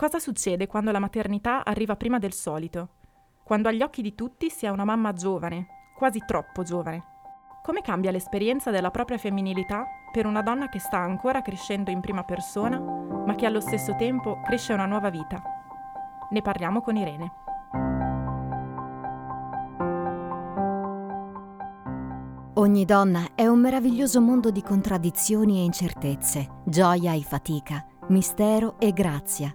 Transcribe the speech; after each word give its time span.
Cosa 0.00 0.18
succede 0.18 0.66
quando 0.66 0.92
la 0.92 0.98
maternità 0.98 1.62
arriva 1.62 1.94
prima 1.94 2.18
del 2.18 2.32
solito? 2.32 2.88
Quando 3.44 3.68
agli 3.68 3.82
occhi 3.82 4.00
di 4.00 4.14
tutti 4.14 4.48
si 4.48 4.64
è 4.64 4.70
una 4.70 4.86
mamma 4.86 5.12
giovane, 5.12 5.66
quasi 5.94 6.22
troppo 6.26 6.62
giovane. 6.62 7.04
Come 7.62 7.82
cambia 7.82 8.10
l'esperienza 8.10 8.70
della 8.70 8.90
propria 8.90 9.18
femminilità 9.18 9.84
per 10.10 10.24
una 10.24 10.40
donna 10.40 10.70
che 10.70 10.78
sta 10.78 10.96
ancora 10.96 11.42
crescendo 11.42 11.90
in 11.90 12.00
prima 12.00 12.24
persona, 12.24 12.78
ma 12.78 13.34
che 13.34 13.44
allo 13.44 13.60
stesso 13.60 13.94
tempo 13.96 14.40
cresce 14.42 14.72
una 14.72 14.86
nuova 14.86 15.10
vita? 15.10 15.42
Ne 16.30 16.40
parliamo 16.40 16.80
con 16.80 16.96
Irene. 16.96 17.32
Ogni 22.54 22.86
donna 22.86 23.26
è 23.34 23.46
un 23.46 23.60
meraviglioso 23.60 24.22
mondo 24.22 24.50
di 24.50 24.62
contraddizioni 24.62 25.58
e 25.58 25.64
incertezze, 25.64 26.62
gioia 26.64 27.12
e 27.12 27.20
fatica, 27.20 27.84
mistero 28.08 28.76
e 28.78 28.94
grazia. 28.94 29.54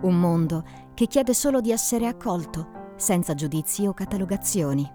Un 0.00 0.20
mondo 0.20 0.64
che 0.94 1.06
chiede 1.06 1.34
solo 1.34 1.60
di 1.60 1.72
essere 1.72 2.06
accolto, 2.06 2.92
senza 2.96 3.34
giudizi 3.34 3.84
o 3.86 3.92
catalogazioni. 3.92 4.88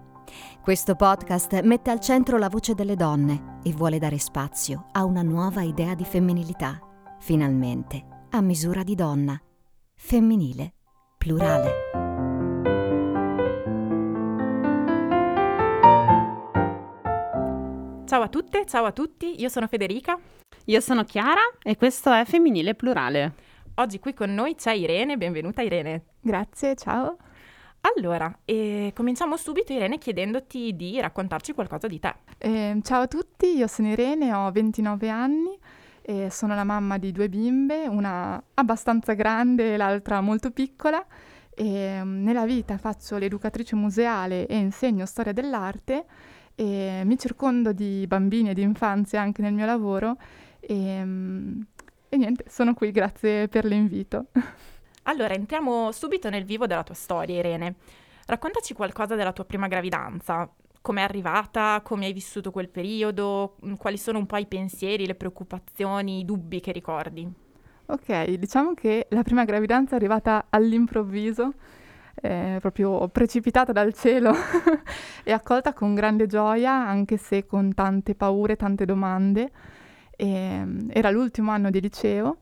Questo 0.61 0.95
podcast 0.95 1.61
mette 1.61 1.91
al 1.91 1.99
centro 1.99 2.37
la 2.37 2.47
voce 2.47 2.73
delle 2.73 2.95
donne 2.95 3.59
e 3.63 3.73
vuole 3.73 3.99
dare 3.99 4.17
spazio 4.17 4.87
a 4.93 5.03
una 5.03 5.21
nuova 5.21 5.61
idea 5.61 5.93
di 5.93 6.05
femminilità, 6.05 6.79
finalmente 7.19 8.27
a 8.29 8.39
misura 8.39 8.83
di 8.83 8.95
donna, 8.95 9.39
femminile, 9.93 10.73
plurale. 11.17 11.71
Ciao 18.05 18.21
a 18.21 18.29
tutte, 18.29 18.65
ciao 18.65 18.85
a 18.85 18.91
tutti, 18.93 19.41
io 19.41 19.49
sono 19.49 19.67
Federica. 19.67 20.17
Io 20.65 20.79
sono 20.79 21.03
Chiara 21.03 21.41
e 21.61 21.75
questo 21.75 22.11
è 22.11 22.23
Femminile 22.25 22.73
Plurale. 22.73 23.33
Oggi 23.77 23.97
qui 23.97 24.13
con 24.13 24.31
noi 24.31 24.53
c'è 24.53 24.71
Irene, 24.71 25.17
benvenuta 25.17 25.63
Irene. 25.63 26.03
Grazie, 26.21 26.75
ciao. 26.75 27.17
Allora, 27.81 28.31
eh, 28.45 28.91
cominciamo 28.95 29.35
subito 29.35 29.73
Irene 29.73 29.97
chiedendoti 29.97 30.75
di 30.75 31.01
raccontarci 31.01 31.53
qualcosa 31.53 31.87
di 31.87 31.99
te. 31.99 32.13
Eh, 32.37 32.79
ciao 32.83 33.01
a 33.01 33.07
tutti, 33.07 33.57
io 33.57 33.65
sono 33.65 33.87
Irene, 33.87 34.31
ho 34.31 34.51
29 34.51 35.09
anni 35.09 35.57
e 36.03 36.29
sono 36.29 36.53
la 36.53 36.63
mamma 36.63 36.99
di 36.99 37.11
due 37.11 37.29
bimbe, 37.29 37.87
una 37.87 38.41
abbastanza 38.53 39.13
grande 39.13 39.73
e 39.73 39.77
l'altra 39.77 40.21
molto 40.21 40.51
piccola. 40.51 41.03
E, 41.49 41.99
um, 41.99 42.21
nella 42.21 42.45
vita 42.45 42.77
faccio 42.77 43.17
l'educatrice 43.17 43.75
museale 43.75 44.45
e 44.45 44.55
insegno 44.55 45.07
storia 45.07 45.33
dell'arte 45.33 46.05
e 46.53 47.01
mi 47.05 47.17
circondo 47.17 47.73
di 47.73 48.05
bambini 48.05 48.51
e 48.51 48.53
di 48.53 48.61
infanzia 48.61 49.21
anche 49.21 49.41
nel 49.41 49.53
mio 49.53 49.65
lavoro 49.65 50.15
e, 50.59 51.01
um, 51.01 51.65
e 52.13 52.17
niente, 52.17 52.45
sono 52.47 52.75
qui, 52.75 52.91
grazie 52.91 53.47
per 53.47 53.65
l'invito. 53.65 54.27
Allora, 55.05 55.33
entriamo 55.33 55.91
subito 55.91 56.29
nel 56.29 56.45
vivo 56.45 56.65
della 56.65 56.83
tua 56.83 56.95
storia, 56.95 57.37
Irene. 57.37 57.75
Raccontaci 58.25 58.73
qualcosa 58.73 59.15
della 59.15 59.33
tua 59.33 59.43
prima 59.43 59.67
gravidanza. 59.67 60.49
Come 60.79 61.01
è 61.01 61.03
arrivata? 61.03 61.81
Come 61.83 62.05
hai 62.05 62.13
vissuto 62.13 62.51
quel 62.51 62.69
periodo? 62.69 63.57
Mm, 63.65 63.73
quali 63.73 63.97
sono 63.97 64.17
un 64.19 64.25
po' 64.25 64.37
i 64.37 64.45
pensieri, 64.45 65.05
le 65.05 65.15
preoccupazioni, 65.15 66.19
i 66.19 66.25
dubbi 66.25 66.61
che 66.61 66.71
ricordi? 66.71 67.29
Ok, 67.87 68.29
diciamo 68.35 68.73
che 68.75 69.07
la 69.09 69.23
prima 69.23 69.43
gravidanza 69.43 69.91
è 69.91 69.95
arrivata 69.97 70.45
all'improvviso, 70.49 71.55
eh, 72.21 72.59
proprio 72.61 73.09
precipitata 73.09 73.73
dal 73.73 73.93
cielo 73.93 74.33
e 75.25 75.33
accolta 75.33 75.73
con 75.73 75.95
grande 75.95 76.27
gioia, 76.27 76.71
anche 76.71 77.17
se 77.17 77.45
con 77.45 77.73
tante 77.73 78.15
paure, 78.15 78.55
tante 78.55 78.85
domande. 78.85 79.51
E, 80.15 80.27
ehm, 80.27 80.89
era 80.91 81.09
l'ultimo 81.09 81.51
anno 81.51 81.69
di 81.69 81.81
liceo 81.81 82.37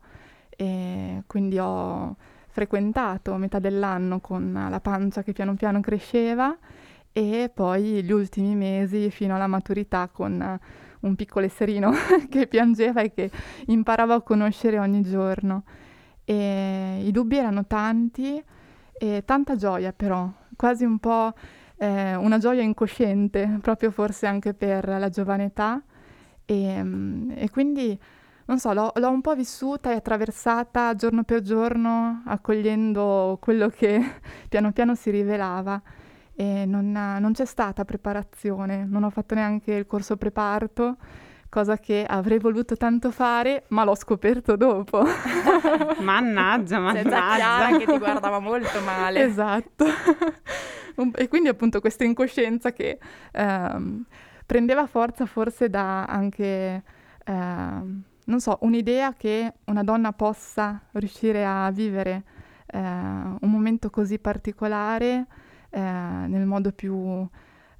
e 0.50 1.22
quindi 1.26 1.58
ho 1.58 2.16
frequentato 2.48 3.34
metà 3.36 3.58
dell'anno 3.58 4.20
con 4.20 4.66
la 4.68 4.80
pancia 4.80 5.22
che 5.22 5.32
piano 5.32 5.54
piano 5.54 5.80
cresceva 5.80 6.56
e 7.12 7.50
poi 7.52 8.02
gli 8.02 8.12
ultimi 8.12 8.54
mesi 8.54 9.10
fino 9.10 9.34
alla 9.34 9.46
maturità 9.46 10.08
con 10.12 10.58
un 11.00 11.14
piccolo 11.14 11.46
esserino 11.46 11.92
che 12.28 12.46
piangeva 12.46 13.02
e 13.02 13.12
che 13.12 13.30
imparavo 13.66 14.14
a 14.14 14.22
conoscere 14.22 14.78
ogni 14.78 15.02
giorno. 15.02 15.64
E 16.24 17.00
I 17.04 17.10
dubbi 17.10 17.36
erano 17.36 17.66
tanti 17.66 18.42
e 18.92 19.22
tanta 19.24 19.56
gioia 19.56 19.92
però, 19.92 20.30
quasi 20.56 20.84
un 20.84 20.98
po' 20.98 21.32
eh, 21.76 22.14
una 22.14 22.38
gioia 22.38 22.62
incosciente, 22.62 23.58
proprio 23.60 23.90
forse 23.90 24.26
anche 24.26 24.54
per 24.54 24.86
la 24.86 25.08
giovane 25.08 25.44
età. 25.44 25.82
E, 26.44 26.84
e 27.34 27.50
quindi 27.50 27.98
non 28.44 28.58
so, 28.58 28.72
l'ho, 28.72 28.92
l'ho, 28.96 29.10
un 29.10 29.20
po' 29.20 29.34
vissuta 29.34 29.92
e 29.92 29.94
attraversata 29.94 30.94
giorno 30.94 31.22
per 31.22 31.40
giorno, 31.40 32.22
accogliendo 32.26 33.38
quello 33.40 33.68
che 33.68 34.00
piano 34.48 34.72
piano 34.72 34.94
si 34.94 35.10
rivelava. 35.10 35.80
E 36.34 36.64
non, 36.66 36.90
non 36.90 37.32
c'è 37.32 37.44
stata 37.44 37.84
preparazione, 37.84 38.84
non 38.84 39.04
ho 39.04 39.10
fatto 39.10 39.34
neanche 39.34 39.72
il 39.74 39.86
corso 39.86 40.16
preparto, 40.16 40.96
cosa 41.48 41.76
che 41.76 42.04
avrei 42.08 42.38
voluto 42.38 42.76
tanto 42.76 43.10
fare, 43.10 43.64
ma 43.68 43.84
l'ho 43.84 43.94
scoperto 43.94 44.56
dopo. 44.56 45.04
mannaggia, 46.00 46.78
mannaggia. 46.78 47.10
Senza 47.10 47.34
Chiara 47.36 47.76
che 47.76 47.84
ti 47.84 47.98
guardava 47.98 48.38
molto 48.40 48.80
male. 48.80 49.22
Esatto. 49.22 49.84
e 51.14 51.28
quindi 51.28 51.48
appunto 51.48 51.80
questa 51.80 52.04
incoscienza 52.04 52.72
che 52.72 52.98
ehm, 53.32 54.04
prendeva 54.52 54.86
forza 54.86 55.24
forse 55.24 55.70
da 55.70 56.04
anche... 56.04 56.82
Ehm, 57.24 58.02
non 58.24 58.38
so, 58.38 58.58
un'idea 58.60 59.14
che 59.14 59.54
una 59.64 59.82
donna 59.82 60.12
possa 60.12 60.80
riuscire 60.92 61.44
a 61.44 61.70
vivere 61.70 62.22
eh, 62.66 62.78
un 62.78 63.50
momento 63.50 63.90
così 63.90 64.18
particolare 64.18 65.26
eh, 65.70 65.80
nel 65.80 66.44
modo 66.44 66.70
più, 66.70 67.26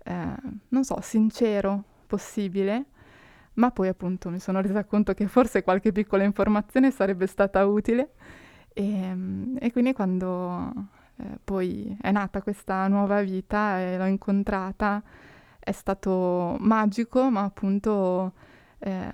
eh, 0.04 0.34
non 0.68 0.82
so, 0.82 0.98
sincero 1.00 1.84
possibile, 2.06 2.86
ma 3.54 3.70
poi 3.70 3.88
appunto 3.88 4.30
mi 4.30 4.40
sono 4.40 4.60
resa 4.60 4.82
conto 4.84 5.12
che 5.12 5.28
forse 5.28 5.62
qualche 5.62 5.92
piccola 5.92 6.24
informazione 6.24 6.90
sarebbe 6.90 7.26
stata 7.26 7.64
utile. 7.66 8.14
E, 8.72 9.16
e 9.60 9.72
quindi 9.72 9.92
quando 9.92 10.72
eh, 11.18 11.38
poi 11.44 11.96
è 12.00 12.10
nata 12.10 12.42
questa 12.42 12.88
nuova 12.88 13.20
vita 13.20 13.78
e 13.78 13.96
l'ho 13.98 14.06
incontrata 14.06 15.02
è 15.64 15.72
stato 15.72 16.56
magico, 16.58 17.30
ma 17.30 17.44
appunto 17.44 18.32
eh, 18.78 19.10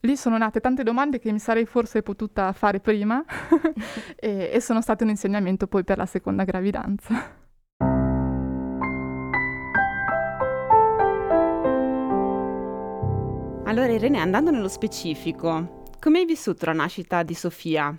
lì 0.00 0.16
sono 0.16 0.38
nate 0.38 0.60
tante 0.60 0.84
domande 0.84 1.18
che 1.18 1.32
mi 1.32 1.40
sarei 1.40 1.66
forse 1.66 2.02
potuta 2.02 2.52
fare 2.52 2.78
prima 2.78 3.24
e, 4.14 4.50
e 4.52 4.60
sono 4.60 4.80
state 4.80 5.02
un 5.02 5.10
insegnamento 5.10 5.66
poi 5.66 5.82
per 5.82 5.98
la 5.98 6.06
seconda 6.06 6.44
gravidanza. 6.44 7.44
Allora 13.64 13.92
Irene, 13.92 14.20
andando 14.20 14.52
nello 14.52 14.68
specifico, 14.68 15.82
come 15.98 16.20
hai 16.20 16.24
vissuto 16.24 16.66
la 16.66 16.72
nascita 16.72 17.24
di 17.24 17.34
Sofia? 17.34 17.94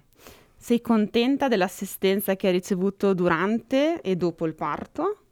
Sei 0.56 0.80
contenta 0.80 1.50
dell'assistenza 1.50 2.38
che 2.38 2.48
hai 2.48 2.54
ricevuto 2.54 3.14
durante 3.14 4.02
e 4.02 4.16
dopo 4.16 4.46
il 4.46 4.56
parto? 4.56 5.27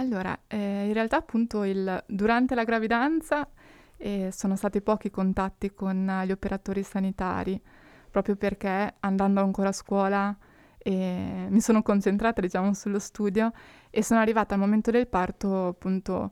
Allora, 0.00 0.38
eh, 0.46 0.86
in 0.86 0.92
realtà 0.92 1.16
appunto 1.16 1.64
il, 1.64 2.04
durante 2.06 2.54
la 2.54 2.62
gravidanza 2.62 3.48
e 3.96 4.30
sono 4.32 4.54
stati 4.54 4.80
pochi 4.80 5.10
contatti 5.10 5.74
con 5.74 6.22
gli 6.24 6.30
operatori 6.30 6.84
sanitari, 6.84 7.60
proprio 8.08 8.36
perché 8.36 8.94
andando 9.00 9.40
ancora 9.40 9.70
a 9.70 9.72
scuola 9.72 10.36
eh, 10.78 11.46
mi 11.48 11.60
sono 11.60 11.82
concentrata 11.82 12.40
diciamo 12.40 12.74
sullo 12.74 13.00
studio 13.00 13.50
e 13.90 14.04
sono 14.04 14.20
arrivata 14.20 14.54
al 14.54 14.60
momento 14.60 14.92
del 14.92 15.08
parto 15.08 15.66
appunto 15.66 16.30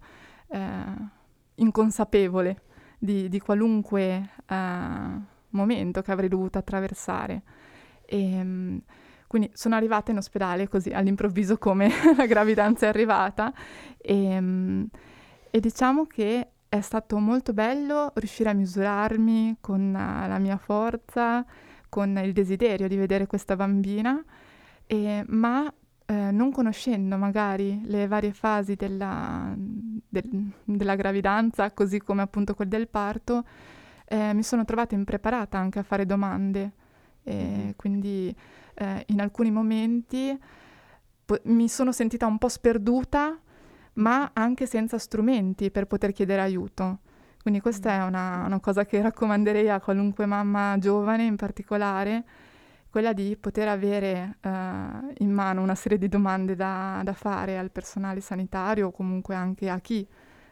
eh, 0.48 0.84
inconsapevole 1.56 2.62
di, 2.98 3.28
di 3.28 3.41
qualunque 3.41 4.31
eh, 4.47 5.21
momento 5.50 6.03
che 6.03 6.12
avrei 6.12 6.28
dovuto 6.28 6.59
attraversare. 6.59 7.43
E, 8.04 8.81
quindi 9.27 9.51
sono 9.55 9.75
arrivata 9.75 10.11
in 10.11 10.19
ospedale 10.19 10.69
così 10.69 10.91
all'improvviso 10.91 11.59
come 11.59 11.91
la 12.17 12.27
gravidanza 12.27 12.87
è 12.87 12.89
arrivata 12.89 13.53
e, 13.97 14.89
e 15.51 15.61
diciamo 15.61 16.07
che 16.07 16.49
è 16.69 16.81
stato 16.81 17.19
molto 17.19 17.53
bello 17.53 18.13
riuscire 18.15 18.51
a 18.51 18.53
misurarmi 18.53 19.59
con 19.61 19.89
uh, 19.89 20.28
la 20.28 20.39
mia 20.39 20.57
forza, 20.57 21.45
con 21.89 22.19
il 22.23 22.33
desiderio 22.33 22.89
di 22.89 22.97
vedere 22.97 23.27
questa 23.27 23.57
bambina, 23.57 24.23
e, 24.87 25.25
ma 25.29 25.72
eh, 26.09 26.31
non 26.31 26.53
conoscendo 26.53 27.17
magari 27.17 27.81
le 27.84 28.07
varie 28.07 28.33
fasi 28.33 28.75
della, 28.75 29.53
del, 29.57 30.53
della, 30.65 30.95
gravidanza, 30.95 31.71
così 31.72 31.99
come 31.99 32.22
appunto 32.22 32.55
quel 32.55 32.69
del 32.69 32.89
parto, 32.89 33.45
eh, 34.07 34.33
mi 34.33 34.43
sono 34.43 34.65
trovata 34.65 34.95
impreparata 34.95 35.59
anche 35.59 35.79
a 35.79 35.83
fare 35.83 36.07
domande. 36.07 36.72
E. 37.25 37.75
Quindi 37.77 38.34
eh, 38.77 39.05
in 39.09 39.21
alcuni 39.21 39.51
momenti 39.51 40.39
po- 41.25 41.41
mi 41.45 41.69
sono 41.69 41.93
sentita 41.93 42.27
un 42.27 42.39
po' 42.39 42.49
sperduta 42.49 43.41
ma 43.95 44.31
anche 44.33 44.67
senza 44.67 44.99
strumenti 44.99 45.71
per 45.71 45.87
poter 45.87 46.13
chiedere 46.13 46.43
aiuto. 46.43 47.01
Quindi 47.41 47.61
questa 47.61 47.93
è 47.93 48.03
una, 48.03 48.45
una 48.45 48.61
cosa 48.61 48.84
che 48.84 49.01
raccomanderei 49.01 49.71
a 49.71 49.81
qualunque 49.81 50.27
mamma 50.27 50.77
giovane 50.78 51.25
in 51.25 51.37
particolare, 51.37 52.25
quella 52.91 53.13
di 53.13 53.37
poter 53.37 53.69
avere 53.69 54.39
uh, 54.43 54.49
in 55.19 55.31
mano 55.31 55.63
una 55.63 55.75
serie 55.75 55.99
di 55.99 56.09
domande 56.09 56.57
da, 56.57 57.03
da, 57.05 57.13
fare 57.13 57.57
al 57.59 57.71
personale 57.71 58.21
sanitario 58.21 58.89
o 58.89 58.91
comunque 58.91 59.34
anche 59.34 59.69
a 59.69 59.79
chi 59.81 60.07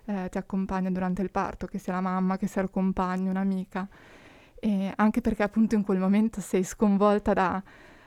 eh, 0.05 0.29
ti 0.31 0.39
accompagna 0.39 0.91
durante 0.91 1.23
il 1.23 1.31
parto, 1.31 1.67
che 1.67 1.79
sia 1.79 1.95
la 1.95 2.01
mamma, 2.01 2.37
che 2.37 2.47
sia 2.47 2.63
il 2.63 2.71
compagno, 2.71 3.31
un'amica. 3.31 3.89
E 4.55 4.93
anche 4.95 5.21
perché 5.21 5.43
appunto 5.43 5.75
in 5.75 5.83
quel 5.83 5.99
momento 5.99 6.41
sei 6.41 6.63
sconvolta 6.63 7.33
da 7.33 7.63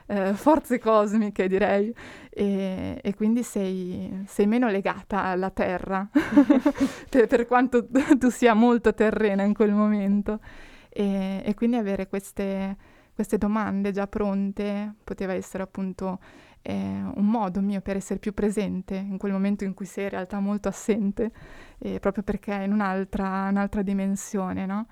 eh, 0.08 0.32
forze 0.32 0.78
cosmiche, 0.78 1.48
direi, 1.48 1.94
e, 2.30 2.98
e 3.02 3.14
quindi 3.14 3.42
sei, 3.42 4.24
sei, 4.26 4.46
meno 4.46 4.68
legata 4.68 5.24
alla 5.24 5.50
Terra, 5.50 6.08
per, 7.10 7.46
quanto 7.46 7.86
tu 8.18 8.30
sia 8.30 8.54
molto 8.54 8.94
terrena 8.94 9.42
in 9.42 9.54
quel 9.54 9.72
momento. 9.72 10.40
E, 10.88 11.42
e 11.44 11.54
quindi 11.54 11.76
avere 11.76 12.08
queste, 12.08 12.76
queste, 13.14 13.36
domande 13.36 13.92
già 13.92 14.06
pronte 14.06 14.94
poteva 15.04 15.34
essere 15.34 15.62
appunto 15.62 16.18
eh, 16.62 16.72
un 16.72 17.26
modo 17.26 17.60
mio 17.60 17.82
per 17.82 17.96
essere 17.96 18.18
più 18.18 18.32
presente 18.32 18.94
in 18.94 19.18
quel 19.18 19.32
momento 19.32 19.64
in 19.64 19.74
cui 19.74 19.84
sei 19.84 20.04
in 20.04 20.10
realtà 20.10 20.40
molto 20.40 20.68
assente, 20.68 21.30
eh, 21.78 22.00
proprio 22.00 22.22
perché 22.22 22.52
è 22.52 22.62
in 22.62 22.72
un'altra, 22.72 23.48
un'altra 23.50 23.82
dimensione, 23.82 24.64
no? 24.64 24.86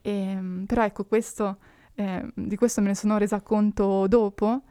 E, 0.00 0.64
però 0.66 0.84
ecco, 0.84 1.04
questo 1.04 1.58
eh, 1.94 2.32
di 2.34 2.56
questo 2.56 2.80
me 2.80 2.88
ne 2.88 2.94
sono 2.94 3.18
resa 3.18 3.40
conto 3.40 4.06
dopo 4.08 4.62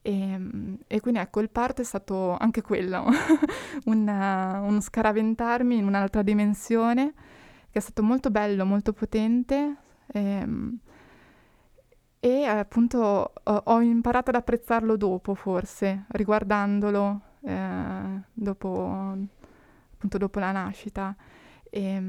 e, 0.00 0.40
e, 0.86 1.00
quindi 1.00 1.20
ecco, 1.20 1.40
il 1.40 1.50
parto 1.50 1.82
è 1.82 1.84
stato 1.84 2.36
anche 2.36 2.62
quello, 2.62 3.04
una, 3.86 4.60
uno 4.60 4.80
scaraventarmi 4.80 5.76
in 5.76 5.86
un'altra 5.86 6.22
dimensione 6.22 7.12
che 7.70 7.78
è 7.78 7.80
stato 7.80 8.02
molto 8.02 8.30
bello, 8.30 8.64
molto 8.64 8.92
potente 8.92 9.76
e, 10.06 10.46
e 12.20 12.44
appunto 12.44 13.32
ho, 13.42 13.80
imparato 13.80 14.30
ad 14.30 14.36
apprezzarlo 14.36 14.96
dopo 14.96 15.34
forse, 15.34 16.06
riguardandolo 16.08 17.20
eh, 17.42 18.20
dopo, 18.32 19.16
appunto 19.94 20.18
dopo 20.18 20.38
la 20.38 20.52
nascita. 20.52 21.14
E, 21.68 22.02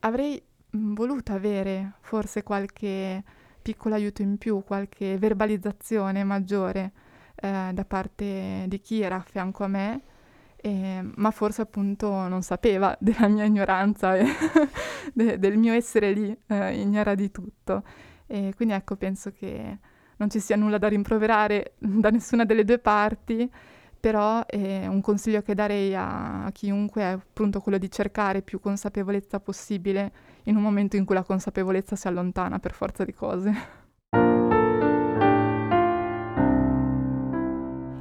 avrei 0.00 0.42
voluto 0.70 1.32
avere 1.32 1.92
forse 2.00 2.42
qualche 2.42 3.22
piccolo 3.70 3.94
aiuto 3.94 4.22
in 4.22 4.36
più, 4.36 4.64
qualche 4.64 5.16
verbalizzazione 5.16 6.24
maggiore 6.24 6.92
eh, 7.36 7.70
da 7.72 7.84
parte 7.84 8.64
di 8.66 8.80
chi 8.80 9.00
era 9.00 9.16
a 9.16 9.20
fianco 9.20 9.62
a 9.62 9.68
me, 9.68 10.00
eh, 10.56 11.00
ma 11.14 11.30
forse 11.30 11.62
appunto 11.62 12.26
non 12.26 12.42
sapeva 12.42 12.96
della 13.00 13.28
mia 13.28 13.44
ignoranza 13.44 14.16
e 14.16 14.26
de- 15.14 15.38
del 15.38 15.56
mio 15.56 15.72
essere 15.72 16.10
lì, 16.12 16.36
eh, 16.48 16.80
ignara 16.80 17.14
di 17.14 17.30
tutto. 17.30 17.84
E 18.26 18.52
quindi 18.56 18.74
ecco, 18.74 18.96
penso 18.96 19.30
che 19.30 19.78
non 20.16 20.28
ci 20.30 20.40
sia 20.40 20.56
nulla 20.56 20.78
da 20.78 20.88
rimproverare 20.88 21.74
da 21.78 22.10
nessuna 22.10 22.44
delle 22.44 22.64
due 22.64 22.78
parti, 22.80 23.48
però 24.00 24.42
eh, 24.46 24.86
un 24.88 25.02
consiglio 25.02 25.42
che 25.42 25.54
darei 25.54 25.94
a, 25.94 26.46
a 26.46 26.50
chiunque 26.52 27.02
è 27.02 27.06
appunto 27.06 27.60
quello 27.60 27.78
di 27.78 27.90
cercare 27.90 28.40
più 28.40 28.58
consapevolezza 28.58 29.38
possibile 29.38 30.12
in 30.44 30.56
un 30.56 30.62
momento 30.62 30.96
in 30.96 31.04
cui 31.04 31.14
la 31.14 31.22
consapevolezza 31.22 31.94
si 31.96 32.08
allontana 32.08 32.58
per 32.58 32.72
forza 32.72 33.04
di 33.04 33.12
cose. 33.12 33.78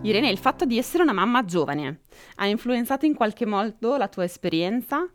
Irene, 0.01 0.29
il 0.29 0.37
fatto 0.37 0.63
di 0.63 0.77
essere 0.77 1.03
una 1.03 1.11
mamma 1.11 1.43
giovane 1.43 1.99
ha 2.35 2.47
influenzato 2.47 3.05
in 3.05 3.13
qualche 3.13 3.45
modo 3.45 3.97
la 3.97 4.07
tua 4.07 4.23
esperienza? 4.23 5.05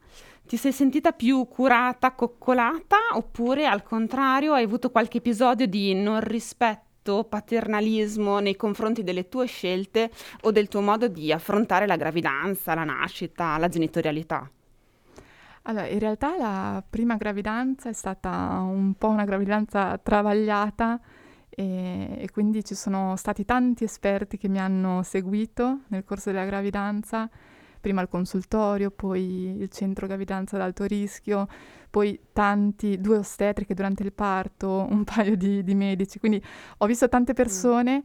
Ti 0.46 0.58
sei 0.58 0.72
sentita 0.72 1.12
più 1.12 1.48
curata, 1.48 2.12
coccolata 2.12 2.98
oppure 3.14 3.64
al 3.64 3.82
contrario 3.82 4.52
hai 4.52 4.64
avuto 4.64 4.90
qualche 4.90 5.18
episodio 5.18 5.66
di 5.66 5.94
non 5.94 6.20
rispetto, 6.20 6.83
paternalismo 7.04 8.38
nei 8.38 8.56
confronti 8.56 9.02
delle 9.04 9.28
tue 9.28 9.46
scelte 9.46 10.10
o 10.42 10.50
del 10.50 10.68
tuo 10.68 10.80
modo 10.80 11.06
di 11.08 11.30
affrontare 11.30 11.86
la 11.86 11.96
gravidanza, 11.96 12.74
la 12.74 12.84
nascita, 12.84 13.58
la 13.58 13.68
genitorialità? 13.68 14.50
Allora, 15.66 15.86
in 15.86 15.98
realtà 15.98 16.36
la 16.36 16.84
prima 16.88 17.16
gravidanza 17.16 17.88
è 17.88 17.92
stata 17.92 18.60
un 18.60 18.94
po' 18.98 19.08
una 19.08 19.24
gravidanza 19.24 19.98
travagliata 19.98 21.00
e, 21.48 22.16
e, 22.18 22.30
quindi 22.30 22.64
ci 22.64 22.74
sono 22.74 23.16
stati 23.16 23.44
tanti 23.44 23.84
esperti 23.84 24.36
che 24.36 24.48
mi 24.48 24.58
hanno 24.58 25.02
seguito 25.02 25.80
nel 25.88 26.04
corso 26.04 26.30
della 26.30 26.44
gravidanza, 26.44 27.30
prima 27.80 28.02
il 28.02 28.08
consultorio, 28.08 28.90
poi 28.90 29.56
il 29.58 29.70
centro 29.70 30.06
gravidanza 30.06 30.56
ad 30.56 30.62
alto 30.62 30.84
rischio, 30.84 31.46
poi 31.94 32.18
tanti, 32.32 33.00
due 33.00 33.18
ostetriche 33.18 33.72
durante 33.72 34.02
il 34.02 34.12
parto, 34.12 34.84
un 34.90 35.04
paio 35.06 35.36
di, 35.36 35.62
di 35.62 35.74
medici, 35.76 36.18
quindi 36.18 36.42
ho 36.78 36.86
visto 36.86 37.08
tante 37.08 37.30
mm. 37.30 37.36
persone 37.36 37.98
mm. 37.98 38.02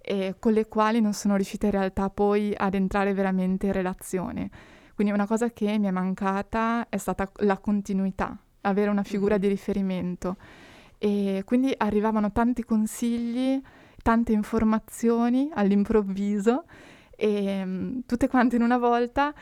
eh, 0.00 0.36
con 0.38 0.52
le 0.52 0.68
quali 0.68 1.00
non 1.00 1.12
sono 1.12 1.34
riuscita 1.34 1.66
in 1.66 1.72
realtà 1.72 2.08
poi 2.08 2.54
ad 2.56 2.74
entrare 2.74 3.12
veramente 3.14 3.66
in 3.66 3.72
relazione 3.72 4.50
quindi 4.94 5.12
una 5.12 5.26
cosa 5.26 5.50
che 5.50 5.78
mi 5.78 5.86
è 5.86 5.90
mancata 5.90 6.86
è 6.88 6.96
stata 6.96 7.28
la 7.38 7.58
continuità, 7.58 8.36
avere 8.60 8.90
una 8.90 9.02
figura 9.02 9.32
mm-hmm. 9.34 9.42
di 9.42 9.48
riferimento. 9.48 10.36
E 10.98 11.42
quindi 11.44 11.74
arrivavano 11.76 12.30
tanti 12.30 12.62
consigli, 12.62 13.60
tante 14.02 14.32
informazioni 14.32 15.50
all'improvviso, 15.52 16.64
e, 17.16 17.62
um, 17.62 18.02
tutte 18.06 18.28
quante 18.28 18.56
in 18.56 18.62
una 18.62 18.78
volta, 18.78 19.34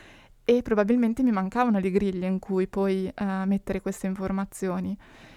e 0.44 0.62
probabilmente 0.62 1.22
mi 1.22 1.30
mancavano 1.30 1.78
le 1.78 1.90
griglie 1.90 2.26
in 2.26 2.38
cui 2.38 2.66
poi 2.66 3.12
uh, 3.18 3.46
mettere 3.46 3.80
queste 3.80 4.06
informazioni. 4.06 4.96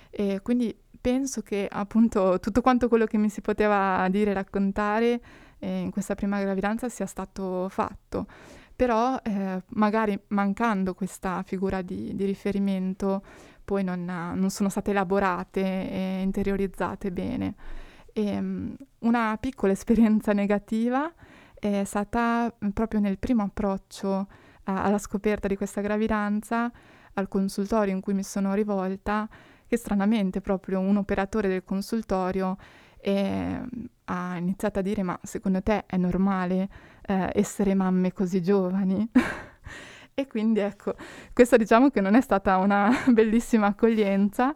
E 0.09 0.39
quindi 0.41 0.75
penso 0.99 1.41
che 1.41 1.67
appunto 1.69 2.39
tutto 2.39 2.61
quanto 2.61 2.87
quello 2.87 3.05
che 3.05 3.17
mi 3.17 3.29
si 3.29 3.41
poteva 3.41 4.07
dire 4.09 4.31
e 4.31 4.33
raccontare 4.33 5.21
eh, 5.59 5.79
in 5.79 5.91
questa 5.91 6.15
prima 6.15 6.39
gravidanza 6.39 6.87
sia 6.89 7.05
stato 7.05 7.67
fatto 7.69 8.27
però 8.75 9.19
eh, 9.23 9.61
magari 9.69 10.19
mancando 10.29 10.93
questa 10.93 11.43
figura 11.43 11.81
di, 11.81 12.15
di 12.15 12.25
riferimento 12.25 13.23
poi 13.63 13.83
non, 13.83 14.03
non, 14.03 14.49
sono 14.49 14.69
state 14.69 14.91
elaborate 14.91 15.61
e 15.61 16.21
interiorizzate 16.21 17.11
bene. 17.11 17.55
E, 18.11 18.37
um, 18.37 18.75
una 18.99 19.37
piccola 19.39 19.71
esperienza 19.71 20.33
negativa 20.33 21.11
è 21.53 21.83
stata 21.85 22.53
proprio 22.73 22.99
nel 22.99 23.17
primo 23.19 23.43
approccio 23.43 24.27
alla 24.63 24.97
scoperta 24.97 25.47
di 25.47 25.55
questa 25.55 25.81
gravidanza, 25.81 26.71
al 27.13 27.27
consultorio 27.27 27.93
in 27.93 28.01
cui 28.01 28.13
mi 28.13 28.23
sono 28.23 28.53
rivolta, 28.53 29.27
che 29.67 29.77
stranamente 29.77 30.41
proprio 30.41 30.79
un 30.79 30.97
operatore 30.97 31.47
del 31.47 31.63
consultorio 31.63 32.57
eh, 32.99 33.61
ha 34.05 34.37
iniziato 34.37 34.79
a 34.79 34.81
dire 34.81 35.03
ma 35.03 35.19
secondo 35.23 35.61
te 35.61 35.85
è 35.85 35.97
normale 35.97 36.69
eh, 37.05 37.31
essere 37.33 37.73
mamme 37.73 38.13
così 38.13 38.41
giovani? 38.41 39.09
e 40.13 40.27
quindi 40.27 40.59
ecco, 40.59 40.95
questa 41.33 41.57
diciamo 41.57 41.89
che 41.89 42.01
non 42.01 42.15
è 42.15 42.21
stata 42.21 42.57
una 42.57 42.89
bellissima 43.11 43.67
accoglienza 43.67 44.53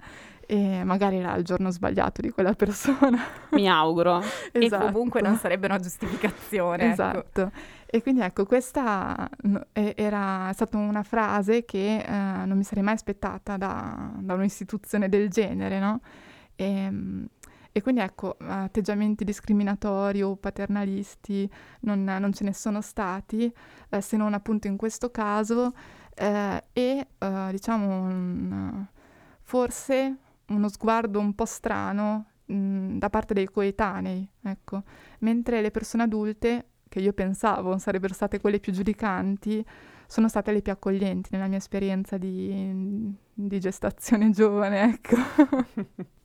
e 0.49 0.81
magari 0.85 1.17
era 1.17 1.35
il 1.35 1.43
giorno 1.43 1.69
sbagliato 1.71 2.21
di 2.21 2.31
quella 2.31 2.53
persona. 2.53 3.21
Mi 3.49 3.69
auguro. 3.69 4.23
esatto. 4.53 4.87
E 4.87 4.91
comunque 4.91 5.21
non 5.21 5.35
sarebbe 5.35 5.67
una 5.67 5.77
giustificazione. 5.77 6.83
Ecco. 6.83 6.91
esatto. 6.93 7.41
Ecco. 7.41 7.51
E 7.85 8.01
quindi 8.01 8.21
ecco, 8.21 8.45
questa 8.45 9.29
era 9.73 10.49
stata 10.53 10.77
una 10.77 11.03
frase 11.03 11.65
che 11.65 11.97
eh, 11.99 12.11
non 12.45 12.57
mi 12.57 12.63
sarei 12.63 12.83
mai 12.83 12.93
aspettata 12.93 13.57
da, 13.57 14.11
da 14.19 14.33
un'istituzione 14.33 15.09
del 15.09 15.29
genere, 15.29 15.79
no? 15.79 15.99
E, 16.55 16.65
ehm, 16.65 17.27
e 17.71 17.81
quindi 17.81 18.01
ecco, 18.01 18.35
atteggiamenti 18.39 19.23
discriminatori 19.23 20.23
o 20.23 20.35
paternalisti 20.35 21.47
non, 21.81 22.03
non 22.03 22.33
ce 22.33 22.43
ne 22.43 22.53
sono 22.53 22.81
stati, 22.81 23.53
eh, 23.89 24.01
se 24.01 24.17
non 24.17 24.33
appunto 24.33 24.65
in 24.65 24.77
questo 24.77 25.11
caso, 25.11 25.73
eh, 26.15 26.63
e 26.73 27.07
eh, 27.19 27.47
diciamo 27.51 27.87
un, 27.87 28.85
forse 29.41 30.15
uno 30.47 30.69
sguardo 30.69 31.19
un 31.19 31.33
po' 31.33 31.45
strano 31.45 32.25
mh, 32.45 32.97
da 32.97 33.09
parte 33.09 33.33
dei 33.33 33.45
coetanei, 33.45 34.27
ecco. 34.41 34.83
mentre 35.19 35.61
le 35.61 35.71
persone 35.71 36.03
adulte, 36.03 36.65
che 36.89 36.99
io 36.99 37.13
pensavo 37.13 37.77
sarebbero 37.77 38.13
state 38.13 38.39
quelle 38.39 38.59
più 38.59 38.71
giudicanti, 38.71 39.65
sono 40.07 40.29
state 40.29 40.51
le 40.53 40.61
più 40.61 40.71
accoglienti 40.71 41.29
nella 41.33 41.47
mia 41.47 41.57
esperienza 41.57 42.17
di, 42.17 43.13
di 43.33 43.59
gestazione 43.59 44.29
giovane, 44.31 44.83
ecco. 44.83 45.15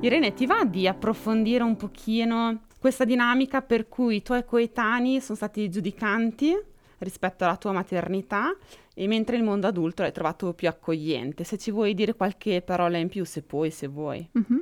Irene, 0.00 0.34
ti 0.34 0.44
va 0.44 0.64
di 0.64 0.86
approfondire 0.86 1.64
un 1.64 1.76
pochino 1.76 2.64
questa 2.78 3.04
dinamica 3.04 3.62
per 3.62 3.88
cui 3.88 4.16
i 4.16 4.22
tuoi 4.22 4.44
coetanei 4.44 5.20
sono 5.22 5.36
stati 5.36 5.70
giudicanti 5.70 6.54
rispetto 6.98 7.44
alla 7.44 7.56
tua 7.56 7.72
maternità 7.72 8.54
e 8.94 9.06
mentre 9.06 9.36
il 9.36 9.42
mondo 9.42 9.66
adulto 9.66 10.02
l'hai 10.02 10.12
trovato 10.12 10.52
più 10.54 10.68
accogliente? 10.68 11.44
Se 11.44 11.58
ci 11.58 11.70
vuoi 11.70 11.94
dire 11.94 12.14
qualche 12.14 12.62
parola 12.62 12.98
in 12.98 13.08
più, 13.08 13.24
se 13.24 13.42
puoi, 13.42 13.70
se 13.70 13.86
vuoi. 13.86 14.28
Mm-hmm. 14.38 14.60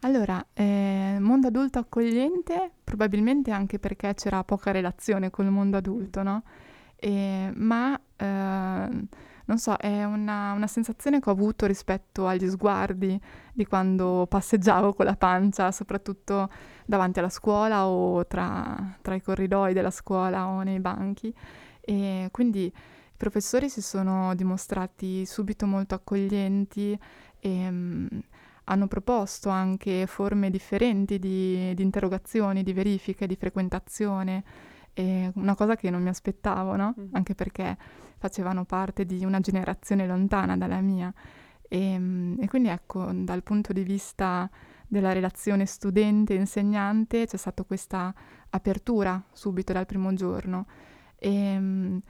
Allora, 0.00 0.44
eh, 0.54 1.16
mondo 1.20 1.48
adulto 1.48 1.78
accogliente, 1.78 2.70
probabilmente 2.82 3.50
anche 3.50 3.78
perché 3.78 4.14
c'era 4.14 4.42
poca 4.44 4.70
relazione 4.70 5.30
con 5.30 5.44
il 5.44 5.50
mondo 5.50 5.76
adulto, 5.76 6.22
no? 6.22 6.42
E, 6.96 7.50
ma 7.54 8.00
eh, 8.16 8.88
non 9.50 9.58
so, 9.58 9.74
è 9.74 10.04
una, 10.04 10.52
una, 10.52 10.68
sensazione 10.68 11.18
che 11.18 11.28
ho 11.28 11.32
avuto 11.32 11.66
rispetto 11.66 12.28
agli 12.28 12.48
sguardi 12.48 13.20
di 13.52 13.66
quando 13.66 14.28
passeggiavo 14.28 14.94
con 14.94 15.06
la 15.06 15.16
pancia, 15.16 15.72
soprattutto 15.72 16.48
davanti 16.86 17.18
alla 17.18 17.30
scuola 17.30 17.88
o 17.88 18.24
tra, 18.28 18.96
tra 19.02 19.16
i 19.16 19.20
corridoi 19.20 19.72
della 19.72 19.90
scuola 19.90 20.46
o 20.46 20.62
nei 20.62 20.78
banchi. 20.78 21.34
E 21.80 22.28
quindi 22.30 22.66
i 22.66 22.72
professori 23.16 23.68
si 23.68 23.82
sono 23.82 24.36
dimostrati 24.36 25.26
subito 25.26 25.66
molto 25.66 25.96
accoglienti 25.96 26.96
e 27.40 27.68
um, 27.68 28.08
hanno 28.64 28.86
proposto 28.86 29.48
anche 29.48 30.06
forme 30.06 30.48
differenti 30.48 31.18
di, 31.18 31.74
di 31.74 31.82
interrogazioni, 31.82 32.62
di 32.62 32.72
verifiche, 32.72 33.26
di 33.26 33.34
frequentazione. 33.34 34.44
E 34.92 35.32
una 35.34 35.56
cosa 35.56 35.74
che 35.74 35.90
non 35.90 36.02
mi 36.02 36.08
aspettavo, 36.08 36.76
no? 36.76 36.94
Anche 37.12 37.34
perché 37.34 37.76
facevano 38.20 38.64
parte 38.66 39.06
di 39.06 39.24
una 39.24 39.40
generazione 39.40 40.06
lontana 40.06 40.56
dalla 40.56 40.82
mia. 40.82 41.12
E, 41.66 41.92
ehm, 41.92 42.36
e 42.38 42.48
quindi 42.48 42.68
ecco, 42.68 43.10
dal 43.12 43.42
punto 43.42 43.72
di 43.72 43.82
vista 43.82 44.48
della 44.86 45.12
relazione 45.12 45.64
studente-insegnante 45.64 47.26
c'è 47.26 47.36
stata 47.36 47.62
questa 47.64 48.12
apertura 48.50 49.22
subito 49.32 49.72
dal 49.72 49.86
primo 49.86 50.12
giorno. 50.12 50.66
E, 51.16 51.34
ehm, 51.34 52.00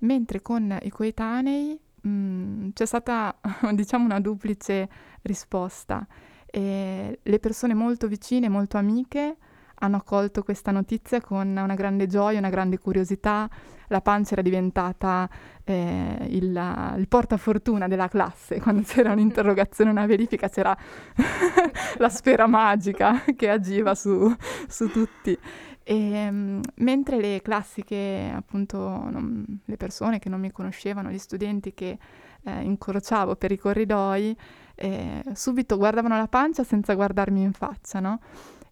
mentre 0.00 0.42
con 0.42 0.78
i 0.82 0.90
coetanei 0.90 1.80
mh, 2.02 2.08
mm, 2.08 2.68
c'è 2.74 2.84
stata, 2.84 3.34
diciamo, 3.72 4.04
una 4.04 4.20
duplice 4.20 4.88
risposta. 5.22 6.06
E 6.46 7.20
le 7.22 7.38
persone 7.38 7.72
molto 7.72 8.06
vicine, 8.06 8.50
molto 8.50 8.76
amiche, 8.76 9.36
hanno 9.84 9.96
accolto 9.98 10.42
questa 10.42 10.70
notizia 10.70 11.20
con 11.20 11.46
una 11.46 11.74
grande 11.74 12.06
gioia, 12.06 12.38
una 12.38 12.48
grande 12.48 12.78
curiosità. 12.78 13.48
La 13.88 14.00
pancia 14.00 14.32
era 14.32 14.42
diventata 14.42 15.28
eh, 15.62 16.26
il, 16.30 16.94
il 16.96 17.06
portafortuna 17.06 17.86
della 17.86 18.08
classe. 18.08 18.60
Quando 18.62 18.82
c'era 18.82 19.12
un'interrogazione, 19.12 19.90
una 19.90 20.06
verifica, 20.06 20.48
c'era 20.48 20.76
la 21.98 22.08
sfera 22.08 22.46
magica 22.46 23.22
che 23.36 23.50
agiva 23.50 23.94
su, 23.94 24.34
su 24.66 24.90
tutti. 24.90 25.38
E, 25.86 26.28
um, 26.28 26.62
mentre 26.76 27.20
le 27.20 27.42
classiche, 27.42 28.32
appunto, 28.34 28.78
non, 28.78 29.44
le 29.66 29.76
persone 29.76 30.18
che 30.18 30.30
non 30.30 30.40
mi 30.40 30.50
conoscevano, 30.50 31.10
gli 31.10 31.18
studenti 31.18 31.74
che 31.74 31.98
eh, 32.42 32.62
incrociavo 32.62 33.36
per 33.36 33.52
i 33.52 33.58
corridoi, 33.58 34.34
eh, 34.76 35.22
subito 35.34 35.76
guardavano 35.76 36.16
la 36.16 36.26
pancia 36.26 36.64
senza 36.64 36.94
guardarmi 36.94 37.42
in 37.42 37.52
faccia, 37.52 38.00
no? 38.00 38.20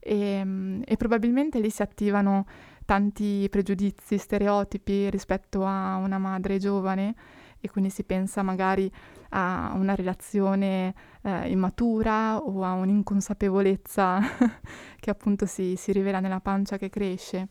E, 0.02 0.20
ehm, 0.20 0.82
e 0.84 0.96
probabilmente 0.96 1.60
lì 1.60 1.70
si 1.70 1.82
attivano 1.82 2.46
tanti 2.84 3.46
pregiudizi, 3.48 4.18
stereotipi 4.18 5.08
rispetto 5.08 5.64
a 5.64 5.96
una 5.96 6.18
madre 6.18 6.58
giovane 6.58 7.14
e 7.60 7.70
quindi 7.70 7.90
si 7.90 8.02
pensa 8.02 8.42
magari 8.42 8.90
a 9.30 9.72
una 9.76 9.94
relazione 9.94 10.94
eh, 11.22 11.48
immatura 11.48 12.38
o 12.38 12.64
a 12.64 12.72
un'inconsapevolezza 12.72 14.20
che 14.98 15.10
appunto 15.10 15.46
si, 15.46 15.76
si, 15.76 15.92
rivela 15.92 16.18
nella 16.18 16.40
pancia 16.40 16.76
che 16.76 16.90
cresce. 16.90 17.48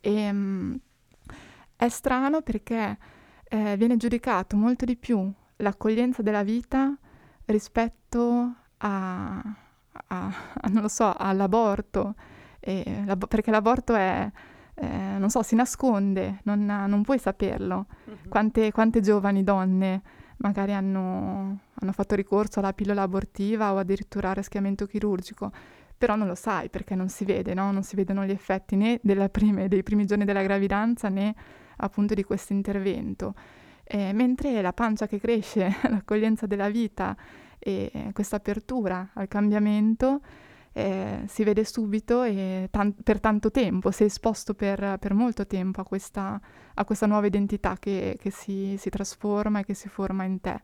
E, 0.00 0.28
um, 0.28 0.76
è 1.76 1.88
strano 1.88 2.42
perché 2.42 2.98
eh, 3.44 3.76
viene 3.76 3.96
giudicato 3.96 4.56
molto 4.56 4.84
di 4.84 4.96
più 4.96 5.32
l'accoglienza 5.58 6.22
della 6.22 6.42
vita 6.42 6.96
rispetto 7.46 8.54
a, 8.78 9.42
a, 10.08 10.26
a, 10.26 10.68
non 10.68 10.82
lo 10.82 10.88
so, 10.88 11.12
all'aborto, 11.16 12.14
la, 12.60 13.16
perché 13.16 13.50
l'aborto 13.50 13.94
è, 13.94 14.30
eh, 14.74 14.86
non 14.86 15.30
so, 15.30 15.42
si 15.42 15.54
nasconde, 15.54 16.40
non, 16.44 16.64
non 16.64 17.02
puoi 17.02 17.18
saperlo. 17.18 17.86
Mm-hmm. 18.08 18.28
Quante, 18.28 18.72
quante, 18.72 19.00
giovani 19.00 19.44
donne 19.44 20.02
magari 20.38 20.72
hanno, 20.72 21.58
hanno, 21.74 21.92
fatto 21.92 22.14
ricorso 22.14 22.58
alla 22.58 22.72
pillola 22.72 23.02
abortiva 23.02 23.72
o 23.72 23.78
addirittura 23.78 24.30
al 24.30 24.34
rischiamento 24.34 24.86
chirurgico, 24.86 25.52
però 25.96 26.16
non 26.16 26.26
lo 26.26 26.34
sai 26.34 26.68
perché 26.70 26.94
non 26.94 27.08
si 27.08 27.24
vede, 27.24 27.54
no? 27.54 27.70
non 27.70 27.82
si 27.82 27.94
vedono 27.94 28.24
gli 28.24 28.30
effetti 28.30 28.76
né 28.76 29.00
prime, 29.30 29.68
dei 29.68 29.82
primi 29.82 30.06
giorni 30.06 30.24
della 30.24 30.42
gravidanza 30.42 31.08
né 31.08 31.34
appunto 31.76 32.14
di 32.14 32.24
questo 32.24 32.52
intervento. 32.52 33.34
Eh, 33.84 34.12
mentre 34.12 34.60
la 34.60 34.72
pancia 34.72 35.06
che 35.06 35.20
cresce, 35.20 35.76
l'accoglienza 35.88 36.46
della 36.46 36.68
vita, 36.68 37.16
e 37.64 38.10
questa 38.12 38.36
apertura 38.36 39.10
al 39.14 39.26
cambiamento 39.26 40.20
eh, 40.74 41.22
si 41.26 41.44
vede 41.44 41.64
subito 41.64 42.24
e 42.24 42.68
tan- 42.70 42.94
per 43.02 43.20
tanto 43.20 43.50
tempo, 43.50 43.90
sei 43.90 44.08
esposto 44.08 44.52
per, 44.52 44.98
per 44.98 45.14
molto 45.14 45.46
tempo 45.46 45.80
a 45.80 45.84
questa, 45.84 46.38
a 46.74 46.84
questa, 46.84 47.06
nuova 47.06 47.26
identità 47.26 47.76
che, 47.78 48.18
che 48.20 48.30
si, 48.30 48.76
si, 48.76 48.90
trasforma 48.90 49.60
e 49.60 49.64
che 49.64 49.72
si 49.72 49.88
forma 49.88 50.24
in 50.24 50.40
te. 50.40 50.60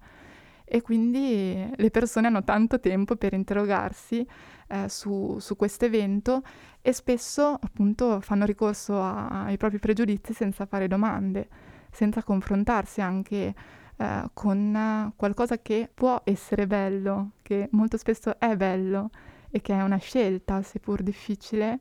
E 0.64 0.83
quindi 0.83 1.73
le 1.75 1.90
persone 1.90 2.26
hanno 2.26 2.45
tanto 2.45 2.78
tempo 2.80 3.16
per 3.16 3.33
interrogarsi 3.33 4.26
eh, 4.69 4.88
su, 4.88 5.38
su 5.40 5.57
questo 5.57 5.87
evento 5.87 6.42
e 6.83 6.92
spesso 6.92 7.59
appunto 7.61 8.21
fanno 8.21 8.45
ricorso 8.45 9.00
a, 9.00 9.45
ai 9.45 9.57
propri 9.57 9.78
pregiudizi 9.78 10.33
senza 10.35 10.66
fare 10.66 10.87
domande, 10.87 11.49
senza 11.90 12.23
confrontarsi 12.23 13.00
anche 13.00 13.54
eh, 14.00 14.30
con 14.33 15.12
qualcosa 15.14 15.59
che 15.59 15.90
può 15.92 16.23
essere 16.25 16.66
bello, 16.66 17.33
che 17.42 17.69
molto 17.73 17.99
spesso 17.99 18.38
è 18.40 18.57
bello 18.57 19.11
e 19.50 19.61
che 19.61 19.75
è 19.75 19.83
una 19.83 19.99
scelta, 19.99 20.62
seppur 20.62 21.02
difficile, 21.02 21.78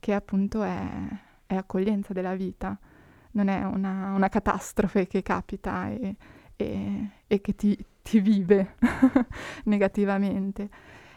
che 0.00 0.14
appunto 0.14 0.62
è, 0.62 0.80
è 1.46 1.54
accoglienza 1.54 2.14
della 2.14 2.34
vita, 2.34 2.78
non 3.32 3.48
è 3.48 3.64
una, 3.64 4.14
una 4.14 4.30
catastrofe 4.30 5.06
che 5.06 5.20
capita 5.20 5.90
e, 5.90 6.16
e, 6.56 7.10
e 7.26 7.40
che 7.42 7.54
ti, 7.54 7.76
ti 8.00 8.20
vive 8.20 8.76
negativamente. 9.64 10.70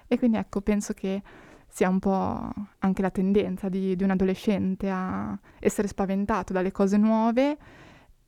E 0.05 0.17
quindi 0.17 0.35
ecco, 0.35 0.59
penso 0.59 0.91
che 0.91 1.21
sia 1.65 1.87
un 1.87 1.99
po' 1.99 2.51
anche 2.79 3.01
la 3.01 3.09
tendenza 3.09 3.69
di, 3.69 3.95
di 3.95 4.03
un 4.03 4.09
adolescente 4.09 4.89
a 4.89 5.39
essere 5.59 5.87
spaventato 5.87 6.51
dalle 6.51 6.73
cose 6.73 6.97
nuove 6.97 7.57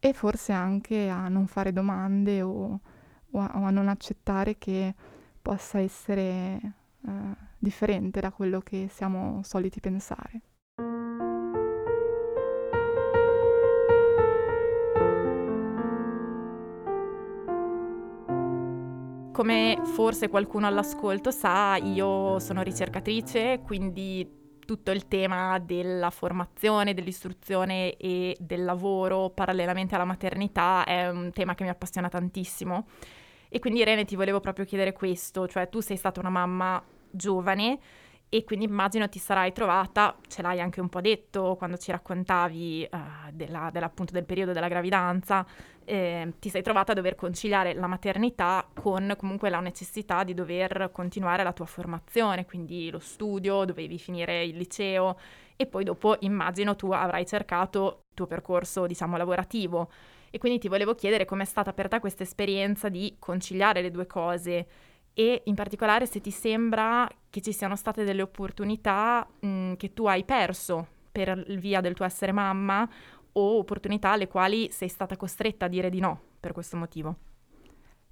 e 0.05 0.11
forse 0.11 0.51
anche 0.51 1.07
a 1.07 1.29
non 1.29 1.47
fare 1.47 1.71
domande 1.71 2.41
o, 2.41 2.77
o, 3.31 3.39
a, 3.39 3.51
o 3.55 3.63
a, 3.63 3.69
non 3.69 3.87
accettare 3.87 4.57
che 4.57 4.93
possa 5.41 5.79
essere 5.79 6.59
uh, 7.03 7.33
differente 7.57 8.19
da 8.19 8.29
quello 8.33 8.59
che 8.59 8.89
siamo 8.91 9.39
soliti 9.43 9.79
pensare. 9.79 10.41
Come 19.31 19.79
forse 19.85 20.27
qualcuno 20.27 20.67
all'ascolto 20.67 21.31
sa, 21.31 21.77
io 21.77 22.39
sono 22.39 22.61
ricercatrice, 22.61 23.61
quindi 23.63 24.42
tutto 24.65 24.91
il 24.91 25.07
tema 25.07 25.59
della 25.59 26.09
formazione, 26.09 26.93
dell'istruzione 26.93 27.95
e 27.97 28.35
del 28.39 28.63
lavoro 28.63 29.29
parallelamente 29.29 29.95
alla 29.95 30.05
maternità 30.05 30.83
è 30.83 31.09
un 31.09 31.31
tema 31.31 31.55
che 31.55 31.63
mi 31.63 31.69
appassiona 31.69 32.09
tantissimo. 32.09 32.87
E 33.49 33.59
quindi 33.59 33.81
Irene 33.81 34.05
ti 34.05 34.15
volevo 34.15 34.39
proprio 34.39 34.65
chiedere 34.65 34.93
questo, 34.93 35.47
cioè 35.47 35.69
tu 35.69 35.79
sei 35.79 35.97
stata 35.97 36.19
una 36.19 36.29
mamma 36.29 36.83
giovane 37.11 37.79
e 38.33 38.43
quindi 38.45 38.65
immagino 38.65 39.07
ti 39.09 39.19
sarai 39.19 39.53
trovata, 39.53 40.17
ce 40.27 40.41
l'hai 40.41 40.59
anche 40.59 40.81
un 40.81 40.89
po' 40.89 41.01
detto 41.01 41.53
quando 41.55 41.77
ci 41.77 41.91
raccontavi 41.91 42.89
uh, 42.91 42.97
della, 43.31 43.69
dell'appunto 43.71 44.11
del 44.11 44.25
periodo 44.25 44.53
della 44.53 44.67
gravidanza, 44.67 45.45
eh, 45.85 46.33
ti 46.39 46.49
sei 46.49 46.63
trovata 46.63 46.93
a 46.93 46.95
dover 46.95 47.13
conciliare 47.13 47.75
la 47.75 47.85
maternità 47.85 48.67
con 48.73 49.13
comunque 49.19 49.51
la 49.51 49.59
necessità 49.59 50.23
di 50.23 50.33
dover 50.33 50.89
continuare 50.91 51.43
la 51.43 51.53
tua 51.53 51.67
formazione, 51.67 52.47
quindi 52.47 52.89
lo 52.89 52.97
studio, 52.97 53.65
dovevi 53.65 53.99
finire 53.99 54.43
il 54.43 54.57
liceo 54.57 55.15
e 55.55 55.67
poi 55.67 55.83
dopo 55.83 56.15
immagino 56.21 56.75
tu 56.75 56.89
avrai 56.91 57.27
cercato 57.27 57.99
il 58.07 58.15
tuo 58.15 58.25
percorso 58.25 58.87
diciamo 58.87 59.15
lavorativo. 59.15 59.91
E 60.31 60.39
quindi 60.39 60.57
ti 60.57 60.69
volevo 60.69 60.95
chiedere 60.95 61.25
com'è 61.25 61.45
stata 61.45 61.71
per 61.71 61.87
te 61.87 61.99
questa 61.99 62.23
esperienza 62.23 62.89
di 62.89 63.15
conciliare 63.19 63.83
le 63.83 63.91
due 63.91 64.07
cose 64.07 64.65
e 65.13 65.41
in 65.45 65.55
particolare 65.55 66.05
se 66.05 66.21
ti 66.21 66.31
sembra 66.31 67.07
che 67.29 67.41
ci 67.41 67.51
siano 67.51 67.75
state 67.75 68.03
delle 68.03 68.21
opportunità 68.21 69.27
mh, 69.39 69.73
che 69.73 69.93
tu 69.93 70.05
hai 70.05 70.23
perso 70.23 70.87
per 71.11 71.43
via 71.57 71.81
del 71.81 71.93
tuo 71.93 72.05
essere 72.05 72.31
mamma 72.31 72.89
o 73.33 73.57
opportunità 73.57 74.11
alle 74.11 74.27
quali 74.27 74.69
sei 74.71 74.89
stata 74.89 75.15
costretta 75.17 75.65
a 75.65 75.69
dire 75.69 75.89
di 75.89 75.99
no 75.99 76.19
per 76.39 76.51
questo 76.51 76.77
motivo. 76.77 77.15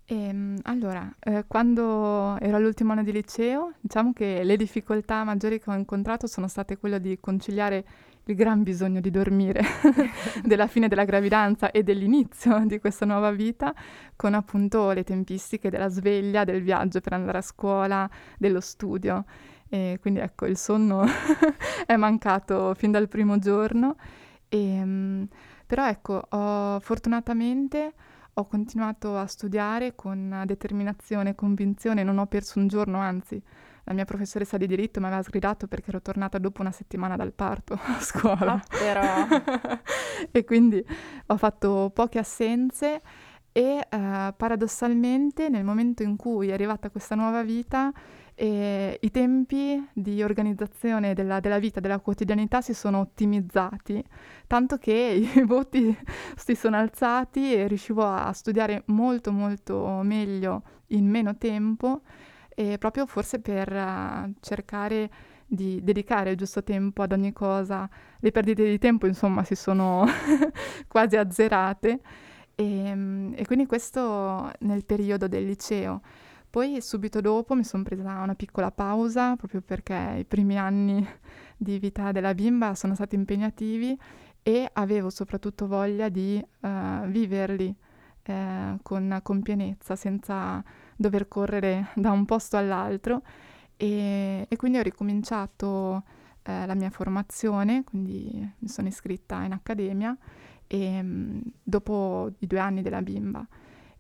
Ehm, 0.06 0.58
allora, 0.64 1.10
eh, 1.20 1.46
quando 1.48 2.38
ero 2.40 2.58
all'ultimo 2.58 2.92
anno 2.92 3.04
di 3.04 3.12
liceo, 3.12 3.74
diciamo 3.80 4.14
che 4.14 4.44
le 4.44 4.58
difficoltà 4.58 5.24
maggiori 5.24 5.60
che 5.60 5.70
ho 5.70 5.74
incontrato 5.74 6.28
sono 6.28 6.48
state 6.48 6.78
quelle 6.78 7.00
di 7.00 7.18
conciliare 7.20 7.86
il 8.32 8.36
gran 8.36 8.64
bisogno 8.64 9.00
di 9.00 9.12
dormire 9.12 9.62
della 10.44 10.68
fine 10.68 10.88
della 10.88 11.06
gravidanza 11.06 11.72
e 11.72 11.84
dell'inizio 11.84 12.64
di 12.66 12.80
questa 12.80 13.06
nuova 13.06 13.32
vita 13.32 13.74
con 14.16 14.34
appunto 14.34 14.92
le 14.92 15.04
tempistiche 15.04 15.70
della 15.70 15.90
sveglia, 15.90 16.44
del 16.44 16.62
viaggio 16.62 17.02
per 17.02 17.14
andare 17.14 17.40
a 17.40 17.42
scuola, 17.42 18.10
dello 18.38 18.62
studio. 18.62 19.26
E 19.70 20.00
quindi 20.02 20.20
ecco, 20.20 20.46
il 20.46 20.58
sonno 20.58 21.06
è 21.86 21.96
mancato 21.96 22.74
fin 22.74 22.92
dal 22.92 23.08
primo 23.08 23.38
giorno. 23.38 23.96
E, 24.50 24.58
ehm, 24.58 25.28
però 25.66 25.88
ecco, 25.88 26.26
ho, 26.30 26.80
fortunatamente 26.80 27.94
ho 28.42 28.46
continuato 28.46 29.18
a 29.18 29.26
studiare 29.28 29.96
con 29.96 30.44
determinazione 30.46 31.30
e 31.30 31.36
convinzione, 31.36 32.04
non 32.04 32.18
ho 32.18 32.26
perso 32.26 32.60
un 32.60 32.68
giorno, 32.68 32.98
anzi 32.98 33.42
la 33.86 33.94
mia 33.94 34.06
professoressa 34.06 34.58
di 34.58 34.68
diritto 34.68 35.00
mi 35.00 35.08
aveva 35.08 35.24
sgridato 35.24 35.68
perché 35.68 35.90
ero 35.90 36.02
tornata 36.02 36.38
dopo 36.38 36.62
una 36.62 36.72
settimana 36.72 37.16
dal 37.16 37.34
parto 37.34 37.74
a 37.74 38.00
scuola. 38.00 38.54
Ah, 38.54 38.64
però... 38.68 39.82
e 40.32 40.44
quindi 40.44 40.84
ho 41.28 41.38
fatto 41.38 41.92
poche 41.94 42.20
assenze 42.20 43.02
e 43.52 43.80
uh, 43.90 44.34
paradossalmente 44.36 45.50
nel 45.50 45.64
momento 45.64 46.04
in 46.04 46.16
cui 46.16 46.50
è 46.50 46.54
arrivata 46.54 46.90
questa 46.90 47.16
nuova 47.16 47.44
vita 47.44 47.92
eh, 48.42 48.98
i 49.00 49.12
tempi 49.12 49.88
di 49.94 50.24
organizzazione 50.24 51.14
della, 51.14 51.40
della, 51.40 51.60
vita, 51.60 51.80
della 51.80 52.00
quotidianità 52.00 52.60
si 52.62 52.74
sono 52.74 53.02
ottimizzati, 53.02 54.04
tanto 54.48 54.78
che 54.78 54.92
i 55.36 55.44
voti 55.44 55.96
si 56.36 56.56
sono 56.56 56.76
alzati 56.78 57.54
e 57.54 57.68
riuscivo 57.68 58.04
a 58.04 58.34
studiare 58.34 58.82
molto 58.88 59.32
molto 59.32 60.02
meglio 60.02 60.64
in 60.88 61.08
meno 61.08 61.38
tempo 61.38 62.02
e 62.50 62.80
proprio 62.80 63.06
forse 63.06 63.40
per 63.42 63.72
uh, 63.72 64.34
cercare 64.40 65.12
di 65.46 65.80
dedicare 65.84 66.32
il 66.32 66.38
giusto 66.38 66.64
tempo 66.64 67.04
ad 67.04 67.12
ogni 67.12 67.34
cosa. 67.34 67.88
Le 68.20 68.32
perdite 68.32 68.64
di 68.64 68.80
tempo, 68.80 69.06
insomma, 69.06 69.44
si 69.44 69.54
sono 69.54 70.04
quasi 70.88 71.16
azzerate 71.16 72.00
e, 72.56 72.88
ehm, 72.88 73.34
e, 73.36 73.46
quindi 73.46 73.68
questo 73.68 74.52
nel 74.62 74.84
periodo 74.84 75.28
del 75.28 75.46
liceo. 75.46 76.02
Poi 76.52 76.82
subito 76.82 77.22
dopo 77.22 77.56
mi 77.56 77.64
sono 77.64 77.84
presa 77.84 78.20
una 78.20 78.36
piccola 78.36 78.72
pausa 78.72 79.38
proprio 79.38 79.62
perché 79.62 80.18
i 80.20 80.26
primi 80.26 80.58
anni 80.58 81.08
di 81.56 81.80
vita 81.80 82.12
della 82.12 82.34
bimba 82.34 82.76
sono 82.76 82.94
stati 82.94 83.16
impegnativi 83.16 83.98
e 84.44 84.70
avevo 84.74 85.10
soprattutto 85.10 85.66
voglia 85.66 86.10
di 86.10 86.46
uh, 86.60 87.06
viverli 87.08 87.74
uh, 88.28 88.80
con, 88.82 89.20
con 89.24 89.42
pienezza 89.42 89.96
senza 89.96 90.62
dover 90.98 91.30
correre 91.30 91.88
da 91.96 92.12
un 92.12 92.26
posto 92.26 92.58
all'altro 92.58 93.22
e, 93.78 94.46
e 94.50 94.56
quindi 94.58 94.78
ho 94.78 94.84
ricominciato 94.84 96.04
eh, 96.44 96.66
la 96.66 96.76
mia 96.76 96.90
formazione, 96.90 97.86
quindi 97.86 98.54
mi 98.58 98.68
sono 98.68 98.90
iscritta 98.90 99.42
in 99.44 99.54
accademia 99.54 100.18
e, 100.68 101.02
mh, 101.02 101.42
dopo 101.64 102.32
i 102.40 102.48
due 102.48 102.60
anni 102.60 102.82
della 102.82 103.02
bimba. 103.02 103.48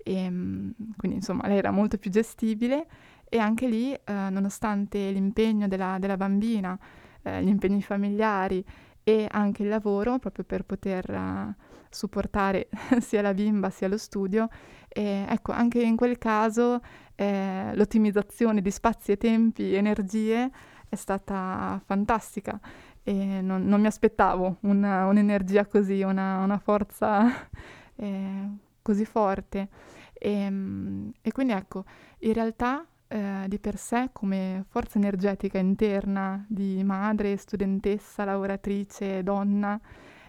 E, 0.04 0.30
mh, 0.30 0.74
quindi 0.98 1.18
insomma 1.18 1.48
lei 1.48 1.58
era 1.58 1.72
molto 1.72 1.98
più 1.98 2.10
gestibile 2.12 2.88
e 3.28 3.38
anche 3.38 3.68
lì, 3.68 3.94
eh, 3.94 4.02
nonostante 4.30 5.10
l'impegno 5.12 5.68
della, 5.68 5.98
della 6.00 6.18
bambina, 6.18 6.78
eh, 7.24 7.44
gli 7.44 7.48
impegni 7.48 7.82
familiari 7.82 8.64
e 9.04 9.28
anche 9.30 9.64
il 9.64 9.70
lavoro, 9.70 10.20
proprio 10.20 10.44
per 10.44 10.64
poter 10.64 11.10
uh, 11.10 11.54
supportare 11.90 12.70
sia 13.00 13.22
la 13.22 13.34
bimba 13.34 13.70
sia 13.70 13.88
lo 13.88 13.98
studio, 13.98 14.50
e 14.88 15.26
ecco, 15.30 15.52
anche 15.54 15.82
in 15.82 15.96
quel 15.96 16.18
caso 16.18 16.82
eh, 17.16 17.72
l'ottimizzazione 17.74 18.62
di 18.62 18.72
spazi 18.72 19.14
e 19.14 19.18
tempi, 19.18 19.74
energie 19.74 20.52
è 20.90 20.96
stata 20.96 21.82
fantastica 21.86 22.60
e 23.04 23.42
non, 23.42 23.66
non 23.66 23.80
mi 23.82 23.88
aspettavo 23.88 24.58
una, 24.62 25.06
un'energia 25.06 25.66
così, 25.66 26.02
una, 26.02 26.44
una 26.44 26.58
forza 26.58 27.26
eh, 27.96 28.50
così 28.82 29.06
forte. 29.06 29.70
E, 30.14 31.12
e, 31.22 31.32
quindi 31.32 31.54
ecco, 31.54 31.86
in 32.20 32.34
realtà 32.34 32.86
eh, 33.08 33.46
di 33.48 33.60
per 33.60 33.78
sé 33.78 34.10
come 34.12 34.66
forza 34.68 34.98
energetica 34.98 35.58
interna 35.58 36.44
di 36.48 36.84
madre, 36.84 37.38
studentessa, 37.38 38.24
lavoratrice, 38.24 39.24
donna, 39.24 39.80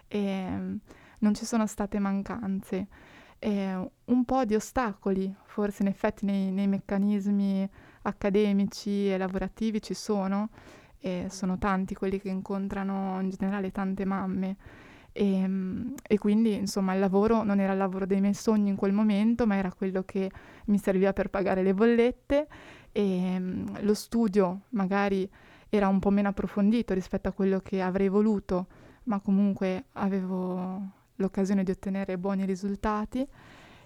eh, 0.09 0.79
non 1.19 1.35
ci 1.35 1.45
sono 1.45 1.67
state 1.67 1.99
mancanze 1.99 2.89
eh, 3.45 3.91
un 4.05 4.25
po' 4.25 4.45
di 4.45 4.55
ostacoli, 4.55 5.35
forse 5.47 5.83
in 5.83 5.89
effetti 5.89 6.25
nei, 6.25 6.53
nei, 6.53 6.69
meccanismi 6.69 7.69
accademici 8.03 9.11
e 9.11 9.19
lavorativi 9.19 9.83
ci 9.83 9.95
sono, 9.95 10.51
e 11.01 11.27
sono 11.29 11.59
tanti 11.59 11.97
quelli 11.97 12.21
che 12.21 12.29
incontrano 12.29 13.21
in 13.21 13.31
generale 13.31 13.73
tante 13.73 14.05
mamme. 14.05 14.57
E, 15.13 15.35
ehm, 15.43 15.95
e, 16.07 16.19
quindi 16.19 16.55
insomma 16.55 16.95
il 16.95 17.01
lavoro 17.01 17.43
non 17.43 17.61
era 17.61 17.73
il 17.73 17.79
lavoro 17.79 18.07
dei 18.07 18.21
miei 18.21 18.35
sogni 18.35 18.71
in 18.71 18.77
quel 18.77 18.93
momento, 18.93 19.47
ma 19.47 19.57
era 19.57 19.73
quello 19.73 20.03
che 20.05 20.31
mi 20.67 20.79
serviva 20.79 21.13
per 21.13 21.29
pagare 21.29 21.63
le 21.63 21.75
bollette. 21.75 22.47
E 22.93 23.37
um, 23.37 23.83
lo 23.83 23.95
studio 23.95 24.63
magari 24.71 25.29
era 25.69 25.89
un 25.89 25.99
po' 25.99 26.11
meno 26.11 26.29
approfondito 26.29 26.93
rispetto 26.95 27.29
a 27.29 27.33
quello 27.33 27.61
che 27.61 27.81
avrei 27.81 28.09
voluto, 28.09 28.67
ma 29.05 29.21
comunque 29.21 29.87
avevo 29.93 30.81
l'occasione 31.17 31.63
di 31.65 31.71
ottenere 31.71 32.19
buoni 32.19 32.45
risultati. 32.45 33.27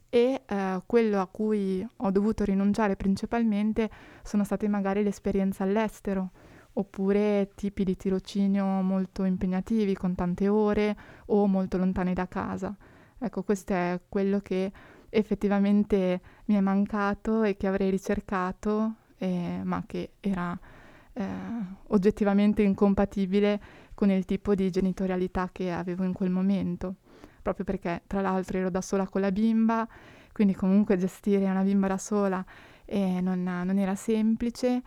E 0.08 0.42
eh, 0.46 0.82
quello 0.86 1.20
a 1.20 1.26
cui 1.26 1.86
ho 1.96 2.10
dovuto 2.10 2.44
rinunciare 2.44 2.96
principalmente 2.96 3.90
sono 4.22 4.44
state 4.44 4.68
magari 4.68 5.02
le 5.02 5.08
esperienze 5.08 5.62
all'estero 5.62 6.30
oppure 6.78 7.50
tipi 7.54 7.84
di 7.84 7.96
tirocinio 7.96 8.64
molto 8.64 9.24
impegnativi 9.24 9.94
con 9.94 10.14
tante 10.14 10.48
ore 10.48 10.96
o 11.26 11.46
molto 11.46 11.76
lontani 11.76 12.12
da 12.12 12.26
casa. 12.28 12.74
Ecco, 13.18 13.42
questo 13.42 13.72
è 13.72 14.00
quello 14.08 14.40
che 14.40 14.70
effettivamente 15.08 16.20
mi 16.46 16.54
è 16.54 16.60
mancato 16.60 17.42
e 17.42 17.56
che 17.56 17.66
avrei 17.66 17.90
ricercato, 17.90 18.94
eh, 19.18 19.60
ma 19.62 19.84
che 19.86 20.12
era 20.20 20.58
eh, 21.12 21.24
oggettivamente 21.88 22.62
incompatibile 22.62 23.60
con 23.94 24.10
il 24.10 24.24
tipo 24.26 24.54
di 24.54 24.70
genitorialità 24.70 25.48
che 25.50 25.72
avevo 25.72 26.04
in 26.04 26.12
quel 26.12 26.30
momento 26.30 26.96
proprio 27.46 27.64
perché 27.64 28.02
tra 28.08 28.20
l'altro 28.20 28.58
ero 28.58 28.70
da 28.70 28.80
sola 28.80 29.06
con 29.06 29.20
la 29.20 29.30
bimba, 29.30 29.86
quindi 30.32 30.52
comunque 30.52 30.96
gestire 30.96 31.48
una 31.48 31.62
bimba 31.62 31.86
da 31.86 31.96
sola 31.96 32.44
eh, 32.84 33.20
non, 33.20 33.40
non, 33.42 33.78
era 33.78 33.94
semplice 33.94 34.82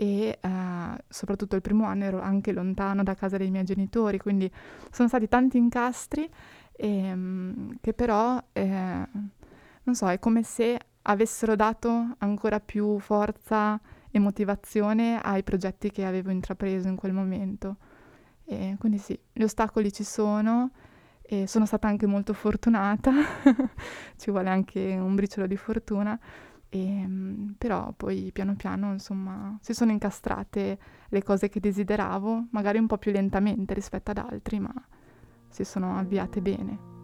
e 0.00 0.38
eh, 0.40 1.04
soprattutto 1.08 1.56
il 1.56 1.60
primo 1.60 1.84
anno 1.84 2.04
ero 2.04 2.20
anche 2.20 2.52
lontano 2.52 3.02
da 3.02 3.14
casa 3.14 3.36
dei 3.36 3.50
miei 3.50 3.64
genitori, 3.64 4.16
quindi 4.18 4.48
sono 4.92 5.08
stati 5.08 5.26
tanti 5.26 5.58
incastri 5.58 6.30
eh, 6.76 7.16
che 7.80 7.92
però, 7.94 8.40
eh, 8.52 9.08
non 9.82 9.94
so, 9.94 10.08
è 10.08 10.20
come 10.20 10.44
se 10.44 10.78
avessero 11.02 11.56
dato 11.56 12.14
ancora 12.18 12.60
più 12.60 13.00
forza 13.00 13.80
e 14.08 14.20
motivazione 14.20 15.20
ai 15.20 15.42
progetti 15.42 15.90
che 15.90 16.04
avevo 16.04 16.30
intrapreso 16.30 16.86
in 16.86 16.94
quel 16.94 17.12
momento. 17.12 17.78
E 18.44 18.76
quindi 18.78 18.98
sì, 18.98 19.18
gli 19.32 19.42
ostacoli 19.42 19.92
ci 19.92 20.04
sono, 20.04 20.70
e 21.22 21.48
sono 21.48 21.66
stata 21.66 21.88
anche 21.88 22.06
molto 22.06 22.34
fortunata, 22.34 23.10
ci 24.16 24.30
vuole 24.30 24.48
anche 24.48 24.94
un 24.94 25.16
briciolo 25.16 25.48
di 25.48 25.56
fortuna, 25.56 26.16
e, 26.68 26.78
ehm, 26.78 27.54
però 27.58 27.92
poi 27.96 28.30
piano 28.32 28.54
piano 28.56 28.92
insomma 28.92 29.58
si 29.60 29.74
sono 29.74 29.90
incastrate 29.90 30.78
le 31.08 31.22
cose 31.22 31.48
che 31.48 31.60
desideravo, 31.60 32.48
magari 32.50 32.78
un 32.78 32.86
po' 32.86 32.98
più 32.98 33.12
lentamente 33.12 33.74
rispetto 33.74 34.10
ad 34.10 34.18
altri, 34.18 34.60
ma 34.60 34.72
si 35.48 35.64
sono 35.64 35.96
avviate 35.98 36.40
bene. 36.40 36.96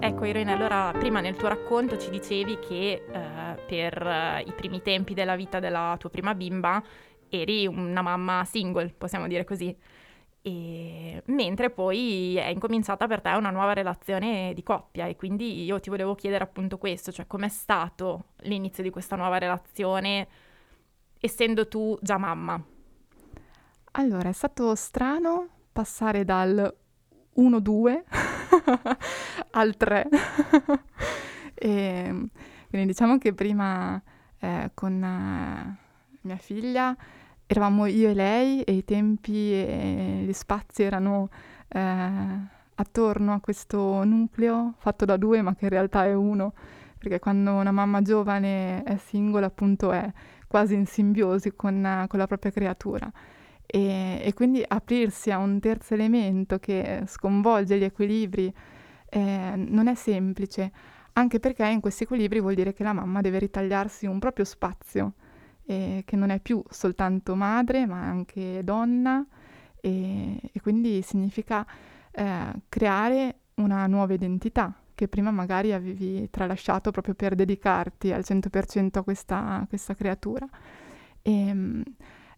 Ecco 0.00 0.24
Irene, 0.24 0.52
allora 0.52 0.92
prima 0.98 1.20
nel 1.20 1.36
tuo 1.36 1.48
racconto 1.48 1.98
ci 1.98 2.10
dicevi 2.10 2.58
che 2.58 3.04
eh, 3.12 3.62
per 3.66 4.02
eh, 4.04 4.42
i 4.46 4.52
primi 4.52 4.82
tempi 4.82 5.14
della 5.14 5.36
vita 5.36 5.60
della 5.60 5.96
tua 5.98 6.10
prima 6.10 6.34
bimba 6.34 6.82
eri 7.28 7.66
una 7.66 8.02
mamma 8.02 8.44
single, 8.44 8.94
possiamo 8.96 9.26
dire 9.28 9.44
così. 9.44 9.76
E... 10.48 11.22
Mentre 11.26 11.68
poi 11.68 12.36
è 12.36 12.46
incominciata 12.46 13.06
per 13.06 13.20
te 13.20 13.30
una 13.30 13.50
nuova 13.50 13.74
relazione 13.74 14.52
di 14.54 14.62
coppia 14.62 15.06
e 15.06 15.14
quindi 15.14 15.64
io 15.64 15.78
ti 15.78 15.90
volevo 15.90 16.14
chiedere 16.14 16.44
appunto 16.44 16.78
questo, 16.78 17.12
cioè 17.12 17.26
com'è 17.26 17.48
stato 17.48 18.30
l'inizio 18.38 18.82
di 18.82 18.88
questa 18.88 19.14
nuova 19.14 19.36
relazione 19.36 20.26
essendo 21.20 21.68
tu 21.68 21.98
già 22.00 22.16
mamma? 22.16 22.62
Allora, 23.92 24.28
è 24.28 24.32
stato 24.32 24.74
strano 24.74 25.48
passare 25.70 26.24
dal 26.24 26.74
1-2 27.36 28.02
al 29.52 29.76
3. 29.76 30.08
e, 31.54 32.28
quindi 32.70 32.86
diciamo 32.86 33.18
che 33.18 33.34
prima 33.34 34.00
eh, 34.38 34.70
con 34.72 35.02
eh, 35.02 35.76
mia 36.22 36.36
figlia 36.36 36.96
eravamo 37.50 37.86
io 37.86 38.10
e 38.10 38.14
lei 38.14 38.62
e 38.62 38.72
i 38.72 38.84
tempi 38.84 39.52
e 39.54 40.22
gli 40.26 40.32
spazi 40.34 40.82
erano 40.82 41.30
eh, 41.68 42.10
attorno 42.74 43.32
a 43.32 43.40
questo 43.40 44.04
nucleo 44.04 44.74
fatto 44.78 45.06
da 45.06 45.16
due 45.16 45.40
ma 45.40 45.54
che 45.54 45.64
in 45.64 45.70
realtà 45.70 46.04
è 46.04 46.12
uno, 46.12 46.52
perché 46.98 47.18
quando 47.18 47.52
una 47.52 47.72
mamma 47.72 48.02
giovane 48.02 48.82
è 48.82 48.98
singola 48.98 49.46
appunto 49.46 49.92
è 49.92 50.12
quasi 50.46 50.74
in 50.74 50.84
simbiosi 50.86 51.54
con, 51.56 52.04
con 52.06 52.18
la 52.18 52.26
propria 52.26 52.50
creatura. 52.52 53.10
E, 53.64 54.20
e, 54.22 54.34
quindi 54.34 54.62
aprirsi 54.66 55.30
a 55.30 55.38
un 55.38 55.58
terzo 55.60 55.94
elemento 55.94 56.58
che 56.58 57.02
sconvolge 57.06 57.78
gli 57.78 57.84
equilibri 57.84 58.52
eh, 59.08 59.52
non 59.56 59.88
è 59.88 59.94
semplice, 59.94 60.70
anche 61.14 61.40
perché 61.40 61.66
in 61.66 61.80
questi 61.80 62.04
equilibri 62.04 62.40
vuol 62.40 62.54
dire 62.54 62.72
che 62.74 62.82
la 62.82 62.92
mamma 62.92 63.20
deve 63.22 63.38
ritagliarsi 63.38 64.06
un 64.06 64.18
proprio 64.18 64.44
spazio 64.44 65.14
eh, 65.68 66.02
che 66.06 66.16
non 66.16 66.30
è 66.30 66.40
più 66.40 66.62
soltanto 66.70 67.34
madre, 67.34 67.84
ma 67.84 68.00
anche 68.00 68.64
donna 68.64 69.24
e, 69.80 70.40
e 70.50 70.60
quindi 70.62 71.02
significa 71.02 71.66
eh, 72.10 72.52
creare 72.70 73.40
una 73.56 73.86
nuova 73.86 74.14
identità 74.14 74.74
che 74.94 75.08
prima 75.08 75.30
magari 75.30 75.74
avevi 75.74 76.30
tralasciato 76.30 76.90
proprio 76.90 77.14
per 77.14 77.34
dedicarti 77.34 78.12
al 78.12 78.22
100% 78.24 78.98
a 78.98 79.02
questa, 79.02 79.60
a 79.60 79.66
questa 79.68 79.94
creatura. 79.94 80.48
E, 81.20 81.48
ehm, 81.48 81.82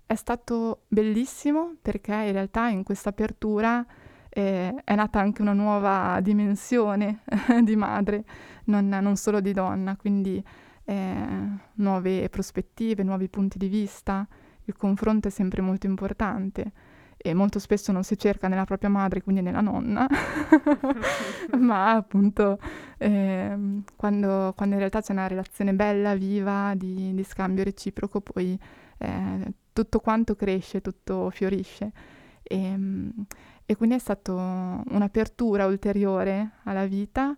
è 0.07 0.15
stato 0.17 0.83
bellissimo 0.89 1.77
perché 1.81 2.13
in 2.13 2.33
realtà 2.33 2.67
in 2.67 2.83
questa 2.83 3.11
apertura 3.11 3.87
eh, 4.29 4.75
è 4.83 4.95
nata 4.97 5.21
anche 5.21 5.41
una 5.41 5.53
nuova 5.53 6.19
dimensione 6.21 7.21
di 7.63 7.77
madre, 7.77 8.25
non, 8.65 8.89
non, 8.89 9.15
solo 9.15 9.41
di 9.41 9.53
donna, 9.53 9.95
quindi 9.97 10.43
eh, 10.91 11.49
nuove 11.75 12.29
prospettive, 12.29 13.05
nuovi 13.05 13.29
punti 13.29 13.59
di 13.59 13.69
vista, 13.69 14.27
il 14.65 14.77
confronto 14.77 15.29
è 15.29 15.31
sempre 15.31 15.63
molto 15.63 15.87
importante 15.87 16.73
e 17.17 17.33
molto 17.33 17.59
spesso 17.59 17.93
non 17.93 18.03
si 18.03 18.19
cerca 18.19 18.49
nella 18.49 18.65
propria 18.65 18.89
madre, 18.89 19.23
quindi 19.23 19.41
nella 19.41 19.61
nonna, 19.61 20.09
ma 21.59 21.93
appunto 21.93 22.59
eh, 22.99 23.83
quando, 23.95 24.53
quando, 24.57 24.75
in 24.75 24.81
realtà 24.81 25.01
c'è 25.01 25.13
una 25.13 25.29
relazione 25.29 25.75
bella, 25.75 26.15
viva, 26.17 26.73
di, 26.75 27.15
di 27.15 27.23
scambio 27.23 27.63
reciproco, 27.63 28.21
poi 28.21 28.59
eh, 28.99 29.53
tutto 29.73 30.01
quanto 30.01 30.35
cresce, 30.35 30.81
tutto 30.81 31.31
fiorisce. 31.31 31.93
E, 32.43 32.65
ehm, 32.65 33.13
e 33.65 33.77
quindi 33.77 33.95
è 33.95 33.99
stata 34.01 34.33
un'apertura 34.33 35.67
ulteriore 35.67 36.53
alla 36.65 36.87
vita, 36.87 37.37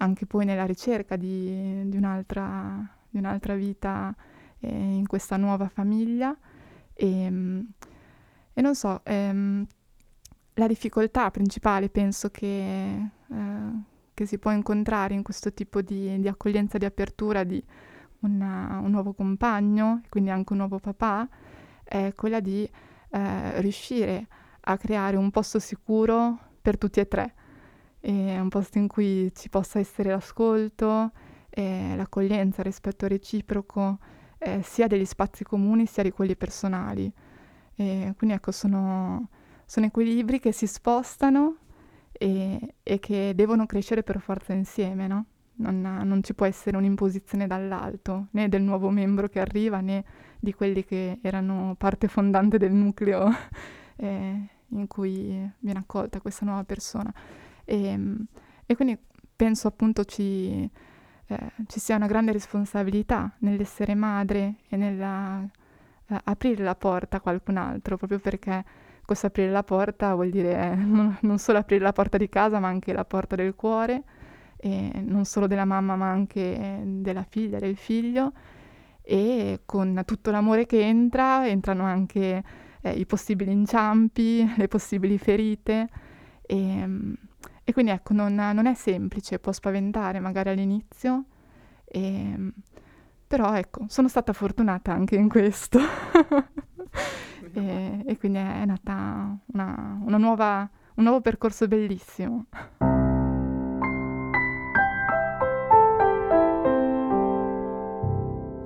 anche 0.00 0.26
poi 0.26 0.44
nella 0.44 0.64
ricerca 0.64 1.16
di, 1.16 1.88
di, 1.88 1.96
un'altra, 1.96 2.86
di 3.08 3.18
un'altra, 3.18 3.54
vita 3.54 4.14
eh, 4.58 4.68
in 4.68 5.06
questa 5.06 5.36
nuova 5.36 5.68
famiglia. 5.68 6.36
E, 6.94 7.22
ehm, 7.24 7.68
e 8.52 8.60
non 8.62 8.74
so, 8.74 9.00
ehm, 9.04 9.66
la 10.54 10.66
difficoltà 10.66 11.30
principale 11.30 11.88
penso 11.88 12.30
che, 12.30 13.10
eh, 13.30 13.72
che, 14.14 14.26
si 14.26 14.38
può 14.38 14.50
incontrare 14.50 15.14
in 15.14 15.22
questo 15.22 15.52
tipo 15.52 15.82
di, 15.82 16.18
di 16.20 16.28
accoglienza, 16.28 16.78
di 16.78 16.84
apertura 16.84 17.44
di 17.44 17.62
una, 18.20 18.80
un 18.82 18.90
nuovo 18.90 19.12
compagno, 19.12 20.02
quindi 20.08 20.30
anche 20.30 20.52
un 20.52 20.58
nuovo 20.58 20.78
papà, 20.78 21.28
è 21.84 22.12
quella 22.14 22.40
di 22.40 22.68
eh, 23.10 23.60
riuscire 23.60 24.26
a 24.60 24.76
creare 24.76 25.16
un 25.16 25.30
posto 25.30 25.58
sicuro 25.58 26.38
per 26.60 26.76
tutti 26.78 27.00
e 27.00 27.08
tre, 27.08 27.34
e 28.00 28.40
un 28.40 28.48
posto 28.48 28.78
in 28.78 28.88
cui 28.88 29.30
ci 29.34 29.48
possa 29.48 29.78
essere 29.78 30.10
l'ascolto, 30.10 31.12
e 31.50 31.94
l'accoglienza, 31.96 32.60
il 32.60 32.66
rispetto 32.66 33.06
reciproco, 33.06 33.98
eh, 34.38 34.62
sia 34.62 34.86
degli 34.86 35.04
spazi 35.04 35.44
comuni 35.44 35.86
sia 35.86 36.02
di 36.02 36.10
quelli 36.10 36.36
personali. 36.36 37.12
E 37.74 38.14
quindi 38.16 38.36
ecco, 38.36 38.52
sono, 38.52 39.28
sono, 39.64 39.86
equilibri 39.86 40.38
che 40.38 40.52
si 40.52 40.66
spostano 40.66 41.56
e, 42.12 42.74
e, 42.82 42.98
che 42.98 43.32
devono 43.34 43.66
crescere 43.66 44.02
per 44.02 44.20
forza 44.20 44.52
insieme, 44.52 45.06
no? 45.06 45.24
Non, 45.60 45.80
non, 45.80 46.22
ci 46.22 46.32
può 46.32 46.46
essere 46.46 46.78
un'imposizione 46.78 47.46
dall'alto, 47.46 48.28
né 48.30 48.48
del 48.48 48.62
nuovo 48.62 48.88
membro 48.88 49.28
che 49.28 49.40
arriva, 49.40 49.80
né 49.80 50.04
di 50.38 50.54
quelli 50.54 50.84
che 50.84 51.18
erano 51.20 51.74
parte 51.76 52.08
fondante 52.08 52.56
del 52.56 52.72
nucleo 52.72 53.28
eh, 53.96 54.48
in 54.68 54.86
cui 54.86 55.50
viene 55.58 55.78
accolta 55.78 56.20
questa 56.20 56.46
nuova 56.46 56.64
persona. 56.64 57.12
E, 57.70 57.86
ehm, 57.86 58.26
e 58.66 58.74
quindi 58.74 58.98
penso 59.36 59.68
appunto 59.68 60.04
ci, 60.04 60.68
eh, 61.26 61.52
ci, 61.68 61.78
sia 61.78 61.96
una 61.96 62.08
grande 62.08 62.32
responsabilità 62.32 63.32
nell'essere 63.38 63.94
madre 63.94 64.56
e 64.68 64.76
nell'aprire 64.76 66.62
eh, 66.62 66.64
la 66.64 66.74
porta 66.74 67.18
a 67.18 67.20
qualcun 67.20 67.56
altro, 67.56 67.96
proprio 67.96 68.18
perché 68.18 68.64
questo 69.04 69.26
aprire 69.26 69.50
la 69.50 69.62
porta 69.62 70.14
vuol 70.14 70.30
dire 70.30 70.74
non, 70.74 71.16
non, 71.22 71.38
solo 71.38 71.58
aprire 71.58 71.84
la 71.84 71.92
porta 71.92 72.16
di 72.16 72.28
casa, 72.28 72.58
ma 72.58 72.68
anche 72.68 72.92
la 72.92 73.04
porta 73.04 73.36
del 73.36 73.54
cuore, 73.54 74.02
non 74.62 75.24
solo 75.24 75.46
della 75.46 75.64
mamma, 75.64 75.96
ma 75.96 76.10
anche 76.10 76.82
della 76.84 77.22
figlia, 77.22 77.58
del 77.58 77.76
figlio. 77.76 78.32
E 79.02 79.62
con 79.64 80.02
tutto 80.04 80.30
l'amore 80.30 80.66
che 80.66 80.80
entra, 80.82 81.48
entrano 81.48 81.84
anche 81.84 82.44
eh, 82.82 82.90
i 82.92 83.06
possibili 83.06 83.50
inciampi, 83.50 84.46
le 84.56 84.68
possibili 84.68 85.18
ferite. 85.18 85.88
E, 86.46 86.56
ehm, 86.56 87.16
e 87.70 87.72
quindi 87.72 87.92
ecco, 87.92 88.14
non, 88.14 88.34
non, 88.34 88.66
è 88.66 88.74
semplice, 88.74 89.38
può 89.38 89.52
spaventare 89.52 90.18
magari 90.18 90.48
all'inizio, 90.50 91.26
e, 91.84 92.02
ehm, 92.02 92.52
però 93.28 93.54
ecco, 93.54 93.84
sono 93.86 94.08
stata 94.08 94.32
fortunata 94.32 94.92
anche 94.92 95.14
in 95.14 95.28
questo. 95.28 95.78
e, 97.54 98.02
e, 98.04 98.18
quindi 98.18 98.38
è 98.38 98.64
nata 98.64 99.38
una, 99.52 100.00
una 100.04 100.16
nuova, 100.16 100.68
un 100.94 101.04
nuovo 101.04 101.20
percorso 101.20 101.68
bellissimo. 101.68 102.46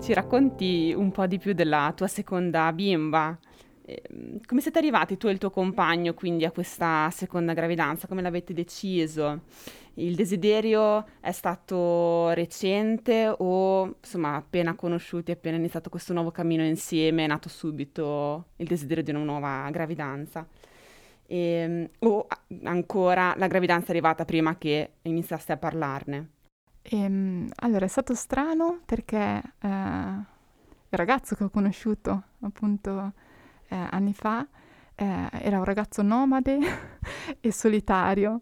Ci 0.01 0.15
racconti 0.15 0.95
un 0.97 1.11
po' 1.13 1.27
di 1.27 1.39
più 1.39 1.53
della 1.53 1.93
tua 1.95 2.07
seconda 2.07 2.73
bimba? 2.73 3.39
Ehm, 3.87 4.41
come 4.47 4.61
siete 4.63 4.79
arrivati 4.79 5.19
tu 5.19 5.27
e 5.27 5.33
il 5.33 5.39
tuo 5.39 5.51
compagno 5.51 6.15
quindi 6.15 6.45
a 6.45 6.51
questa 6.51 7.11
seconda 7.11 7.53
gravidanza? 7.53 8.07
Come 8.07 8.23
l'avete 8.23 8.55
deciso? 8.55 9.43
Il 9.95 10.15
desiderio 10.15 11.07
è 11.21 11.31
stato 11.33 12.31
recente 12.31 13.33
o 13.37 13.97
insomma 14.01 14.37
appena 14.37 14.75
conosciuti, 14.75 15.31
appena 15.31 15.57
iniziato 15.57 15.91
questo 15.91 16.13
nuovo 16.13 16.31
cammino 16.31 16.65
insieme 16.65 17.25
è 17.25 17.27
nato 17.29 17.49
subito 17.49 18.47
il 18.57 18.67
desiderio 18.67 19.05
di 19.05 19.11
una 19.11 19.23
nuova 19.23 19.69
gravidanza? 19.71 20.47
E, 21.27 21.37
ehm, 21.37 21.89
o 22.01 22.27
ancora 22.65 23.35
la 23.37 23.47
gravidanza 23.47 23.89
è 23.89 23.91
arrivata 23.91 24.25
prima 24.25 24.57
che 24.57 24.95
iniziaste 25.03 25.53
a 25.53 25.57
parlarne? 25.59 26.29
Ehm, 26.83 27.51
allora 27.57 27.85
è 27.85 27.89
stato 27.89 28.15
strano 28.15 28.81
perché 28.85 29.43
eh, 29.61 29.69
il 29.69 30.99
ragazzo 30.99 31.35
che 31.35 31.45
ho 31.45 31.51
conosciuto 31.51 32.23
appunto 32.41 33.13
eh, 33.75 33.89
anni 33.91 34.15
fa, 34.15 34.47
eh, 34.95 35.29
era 35.33 35.59
un 35.59 35.65
ragazzo 35.65 36.03
nomade 36.03 36.59
e 37.41 37.53
solitario 37.53 38.41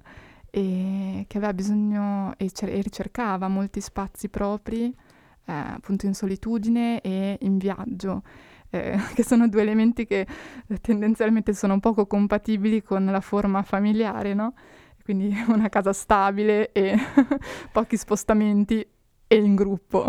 e 0.50 1.24
che 1.26 1.38
aveva 1.38 1.54
bisogno 1.54 2.34
e, 2.36 2.50
cer- 2.50 2.70
e 2.70 2.82
ricercava 2.82 3.48
molti 3.48 3.80
spazi 3.80 4.28
propri, 4.28 4.94
eh, 5.46 5.52
appunto 5.52 6.04
in 6.04 6.14
solitudine 6.14 7.00
e 7.00 7.38
in 7.40 7.56
viaggio. 7.56 8.22
Eh, 8.68 8.98
che 9.14 9.24
sono 9.24 9.48
due 9.48 9.62
elementi 9.62 10.06
che 10.06 10.26
eh, 10.66 10.78
tendenzialmente 10.80 11.54
sono 11.54 11.80
poco 11.80 12.06
compatibili 12.06 12.82
con 12.82 13.06
la 13.06 13.20
forma 13.20 13.62
familiare, 13.62 14.34
no? 14.34 14.52
Quindi 15.02 15.34
una 15.48 15.70
casa 15.70 15.94
stabile 15.94 16.70
e 16.72 16.94
pochi 17.72 17.96
spostamenti 17.96 18.86
e 19.26 19.36
in 19.36 19.54
gruppo. 19.54 20.04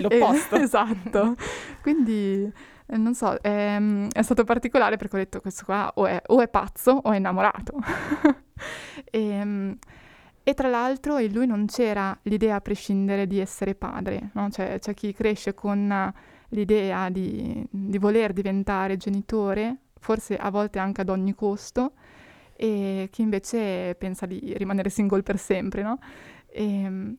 L'opposto. 0.00 0.56
E, 0.56 0.62
esatto. 0.62 1.34
Quindi 1.82 2.42
eh, 2.44 2.52
non 2.96 3.14
so, 3.14 3.34
è, 3.34 3.48
ehm, 3.48 4.08
è, 4.10 4.22
stato 4.22 4.44
particolare 4.44 4.96
perché 4.96 5.16
ho 5.16 5.18
detto 5.18 5.40
questo 5.40 5.64
qua 5.64 5.90
o 5.94 6.06
è, 6.06 6.20
o 6.26 6.40
è 6.40 6.48
pazzo 6.48 6.92
o 7.02 7.12
è 7.12 7.16
innamorato. 7.16 7.74
e, 9.04 9.20
ehm, 9.28 9.78
e, 10.42 10.54
tra 10.54 10.68
l'altro 10.68 11.18
in 11.18 11.32
lui 11.32 11.46
non 11.46 11.66
c'era 11.66 12.18
l'idea 12.22 12.56
a 12.56 12.60
prescindere 12.60 13.26
di 13.26 13.38
essere 13.38 13.74
padre, 13.74 14.30
no? 14.32 14.48
cioè, 14.50 14.78
c'è 14.78 14.94
chi 14.94 15.12
cresce 15.12 15.52
con 15.52 16.12
l'idea 16.50 17.10
di, 17.10 17.66
di, 17.68 17.98
voler 17.98 18.32
diventare 18.32 18.96
genitore, 18.96 19.76
forse 19.98 20.36
a 20.36 20.50
volte 20.50 20.78
anche 20.78 21.02
ad 21.02 21.10
ogni 21.10 21.34
costo, 21.34 21.92
e 22.56 23.08
chi 23.12 23.20
invece 23.20 23.94
pensa 23.96 24.24
di 24.24 24.54
rimanere 24.56 24.88
single 24.88 25.22
per 25.22 25.38
sempre, 25.38 25.82
no? 25.82 25.98
E, 26.46 26.64
ehm, 26.64 27.16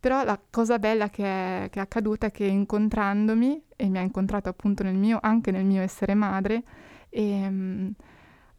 però 0.00 0.22
la 0.24 0.40
cosa 0.50 0.78
bella 0.78 1.10
che 1.10 1.24
è, 1.24 1.68
che 1.70 1.80
è, 1.80 1.82
accaduta 1.82 2.26
è 2.26 2.30
che 2.30 2.44
incontrandomi, 2.44 3.64
e 3.76 3.88
mi 3.88 3.98
ha 3.98 4.02
incontrato 4.02 4.48
appunto 4.48 4.82
nel 4.84 4.94
mio, 4.94 5.18
anche 5.20 5.50
nel 5.50 5.64
mio 5.64 5.82
essere 5.82 6.14
madre, 6.14 6.62
e, 7.08 7.46
um, 7.46 7.92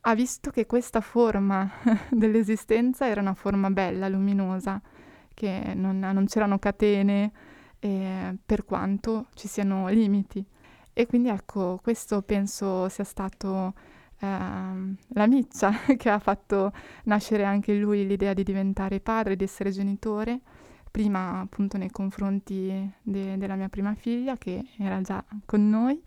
ha 0.02 0.16
visto 0.16 0.50
che 0.52 0.66
questa 0.66 1.02
forma 1.02 1.70
dell'esistenza 2.12 3.08
era 3.08 3.22
una 3.22 3.34
forma 3.34 3.70
bella, 3.70 4.10
luminosa, 4.10 4.82
che 5.34 5.74
non, 5.76 6.00
non 6.00 6.26
c'erano 6.26 6.60
catene, 6.60 7.32
eh, 7.80 8.36
per 8.46 8.66
quanto 8.66 9.28
ci 9.34 9.48
siano 9.48 9.88
limiti. 9.88 10.46
E 10.94 11.06
quindi 11.06 11.30
ecco, 11.30 11.80
questo 11.82 12.22
penso 12.22 12.90
sia 12.90 13.06
stato 13.06 13.74
eh, 14.20 14.28
la 14.28 15.28
miccia 15.28 15.72
che 15.98 16.10
ha 16.10 16.20
fatto 16.20 16.74
nascere 17.06 17.46
anche 17.46 17.72
in 17.72 17.80
lui 17.80 18.06
l'idea 18.06 18.34
di 18.34 18.44
diventare 18.44 19.00
padre, 19.00 19.38
di 19.38 19.46
essere 19.46 19.72
genitore 19.72 20.42
prima 20.90 21.40
appunto 21.40 21.78
nei 21.78 21.90
confronti 21.90 22.92
de- 23.02 23.38
della 23.38 23.56
mia 23.56 23.70
prima 23.70 23.94
figlia 23.96 24.38
che 24.38 24.66
era 24.78 25.02
già 25.02 25.24
con 25.46 25.70
noi 25.70 26.02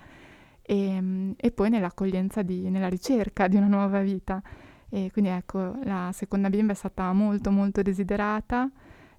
e, 0.62 1.34
e 1.36 1.50
poi 1.50 1.70
nell'accoglienza, 1.70 2.42
di, 2.42 2.70
nella 2.70 2.88
ricerca 2.88 3.48
di 3.48 3.56
una 3.56 3.66
nuova 3.66 4.00
vita. 4.00 4.42
E 4.88 5.10
quindi 5.12 5.30
ecco, 5.30 5.78
la 5.84 6.10
seconda 6.12 6.50
bimba 6.50 6.72
è 6.72 6.76
stata 6.76 7.12
molto 7.12 7.50
molto 7.50 7.82
desiderata 7.82 8.70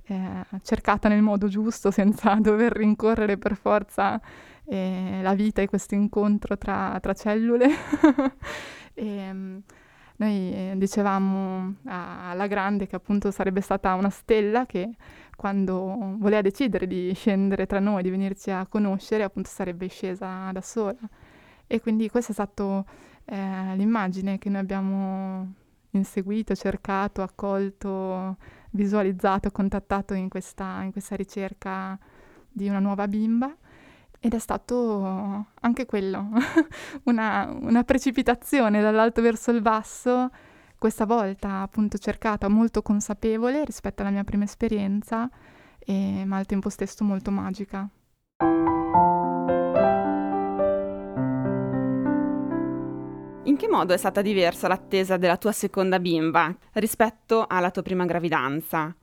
eh, 0.05 0.45
cercata 0.63 1.07
nel 1.07 1.21
modo 1.21 1.47
giusto 1.47 1.89
senza 1.91 2.35
dover 2.35 2.73
rincorrere 2.73 3.37
per 3.37 3.55
forza 3.55 4.19
eh, 4.65 5.19
la 5.21 5.33
vita 5.33 5.61
e 5.61 5.67
questo 5.67 5.95
incontro 5.95 6.57
tra, 6.57 6.97
tra 7.01 7.13
cellule. 7.13 7.69
e, 8.93 9.05
ehm, 9.17 9.61
noi 10.15 10.53
eh, 10.53 10.73
dicevamo 10.77 11.75
alla 11.85 12.47
grande 12.47 12.85
che 12.85 12.95
appunto 12.95 13.31
sarebbe 13.31 13.61
stata 13.61 13.95
una 13.95 14.11
stella 14.11 14.65
che 14.67 14.91
quando 15.35 16.15
voleva 16.17 16.41
decidere 16.41 16.87
di 16.87 17.11
scendere 17.13 17.65
tra 17.65 17.79
noi, 17.79 18.03
di 18.03 18.09
venirci 18.09 18.51
a 18.51 18.65
conoscere, 18.67 19.23
appunto 19.23 19.49
sarebbe 19.49 19.87
scesa 19.87 20.51
da 20.51 20.61
sola. 20.61 20.97
E 21.67 21.81
quindi 21.81 22.09
questa 22.09 22.31
è 22.31 22.33
stata 22.33 22.83
eh, 23.25 23.75
l'immagine 23.75 24.37
che 24.37 24.49
noi 24.49 24.61
abbiamo 24.61 25.53
inseguito, 25.91 26.55
cercato, 26.55 27.21
accolto, 27.21 28.37
visualizzato, 28.71 29.51
contattato 29.51 30.13
in 30.13 30.29
questa, 30.29 30.81
in 30.83 30.91
questa 30.91 31.15
ricerca 31.15 31.97
di 32.51 32.67
una 32.67 32.79
nuova 32.79 33.07
bimba. 33.07 33.55
Ed 34.19 34.33
è 34.33 34.39
stato 34.39 35.47
anche 35.59 35.85
quello, 35.85 36.29
una, 37.03 37.53
una 37.59 37.83
precipitazione 37.83 38.81
dall'alto 38.81 39.21
verso 39.21 39.51
il 39.51 39.61
basso, 39.61 40.29
questa 40.83 41.05
volta 41.05 41.61
appunto 41.61 41.97
cercata 41.97 42.49
molto 42.49 42.81
consapevole 42.81 43.63
rispetto 43.63 44.01
alla 44.01 44.11
mia 44.11 44.25
prima 44.25 44.43
esperienza, 44.43 45.29
e, 45.79 46.25
ma 46.25 46.35
al 46.35 46.45
tempo 46.45 46.67
stesso 46.67 47.05
molto 47.05 47.31
magica. 47.31 47.87
In 53.43 53.55
che 53.55 53.67
modo 53.69 53.93
è 53.93 53.97
stata 53.97 54.21
diversa 54.21 54.67
l'attesa 54.67 55.15
della 55.15 55.37
tua 55.37 55.53
seconda 55.53 56.01
bimba 56.01 56.53
rispetto 56.73 57.45
alla 57.47 57.71
tua 57.71 57.81
prima 57.81 58.03
gravidanza? 58.03 58.93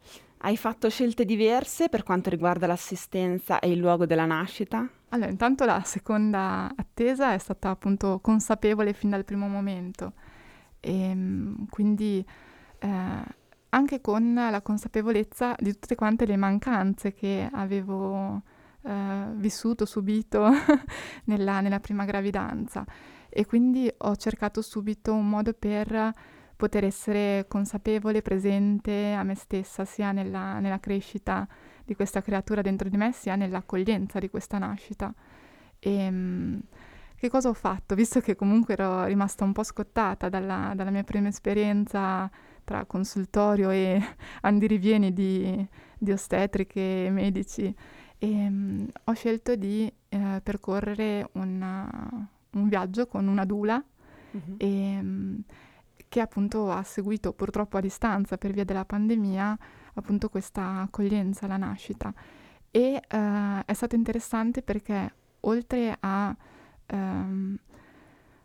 Hai 0.42 0.58
fatto 0.58 0.90
scelte 0.90 1.24
diverse 1.24 1.88
per 1.88 2.02
quanto 2.02 2.28
riguarda 2.28 2.66
l'assistenza 2.66 3.58
e 3.58 3.70
il 3.70 3.78
luogo 3.78 4.04
della 4.04 4.26
nascita? 4.26 4.86
Allora, 5.08 5.30
intanto 5.30 5.64
la 5.64 5.80
seconda 5.82 6.70
attesa 6.76 7.32
è 7.32 7.38
stata 7.38 7.70
appunto 7.70 8.18
consapevole 8.20 8.92
fin 8.92 9.08
dal 9.08 9.24
primo 9.24 9.48
momento 9.48 10.12
e 10.80 11.10
ehm, 11.10 11.66
quindi 11.68 12.24
eh, 12.78 13.24
anche 13.68 14.00
con 14.00 14.34
la 14.34 14.60
consapevolezza 14.62 15.54
di 15.58 15.72
tutte 15.72 15.94
quante 15.94 16.26
le 16.26 16.36
mancanze 16.36 17.12
che 17.12 17.48
avevo 17.52 18.42
eh, 18.82 19.26
vissuto, 19.34 19.84
subito 19.84 20.48
nella, 21.24 21.60
nella 21.60 21.80
prima 21.80 22.04
gravidanza 22.04 22.84
e 23.28 23.46
quindi 23.46 23.92
ho 23.96 24.16
cercato 24.16 24.60
subito 24.60 25.14
un 25.14 25.28
modo 25.28 25.52
per 25.52 26.12
poter 26.56 26.84
essere 26.84 27.46
consapevole, 27.48 28.20
presente 28.20 29.12
a 29.12 29.22
me 29.22 29.34
stessa, 29.34 29.86
sia 29.86 30.12
nella, 30.12 30.58
nella, 30.58 30.78
crescita 30.78 31.48
di 31.84 31.94
questa 31.94 32.20
creatura 32.20 32.60
dentro 32.60 32.88
di 32.90 32.98
me, 32.98 33.12
sia 33.12 33.34
nell'accoglienza 33.34 34.18
di 34.18 34.28
questa 34.28 34.58
nascita. 34.58 35.14
E, 35.78 35.90
ehm, 35.90 36.60
che 37.20 37.28
cosa 37.28 37.50
ho 37.50 37.52
fatto? 37.52 37.94
Visto 37.94 38.20
che 38.20 38.34
comunque 38.34 38.72
ero 38.72 39.04
rimasta 39.04 39.44
un 39.44 39.52
po' 39.52 39.62
scottata 39.62 40.30
dalla, 40.30 40.72
dalla 40.74 40.88
mia 40.88 41.04
prima 41.04 41.28
esperienza 41.28 42.30
tra 42.64 42.86
consultorio 42.86 43.68
e 43.68 44.00
andirivieni 44.40 45.12
di, 45.12 45.68
di 45.98 46.12
ostetriche 46.12 47.04
e 47.04 47.10
medici, 47.10 47.74
e, 48.16 48.26
um, 48.26 48.88
ho 49.04 49.12
scelto 49.12 49.54
di 49.54 49.92
uh, 50.08 50.40
percorrere 50.42 51.28
una, 51.32 51.86
un 52.52 52.68
viaggio 52.68 53.06
con 53.06 53.28
una 53.28 53.44
dula 53.44 53.84
uh-huh. 54.30 54.54
e, 54.56 54.98
um, 54.98 55.42
che 56.08 56.20
appunto 56.20 56.70
ha 56.70 56.82
seguito 56.84 57.34
purtroppo 57.34 57.76
a 57.76 57.80
distanza 57.80 58.38
per 58.38 58.52
via 58.52 58.64
della 58.64 58.86
pandemia 58.86 59.58
appunto 59.92 60.30
questa 60.30 60.80
accoglienza 60.80 61.44
alla 61.44 61.58
nascita 61.58 62.14
e 62.70 62.94
uh, 62.94 63.62
è 63.66 63.74
stato 63.74 63.94
interessante 63.94 64.62
perché 64.62 65.12
oltre 65.40 65.94
a 66.00 66.34
um, 66.92 67.56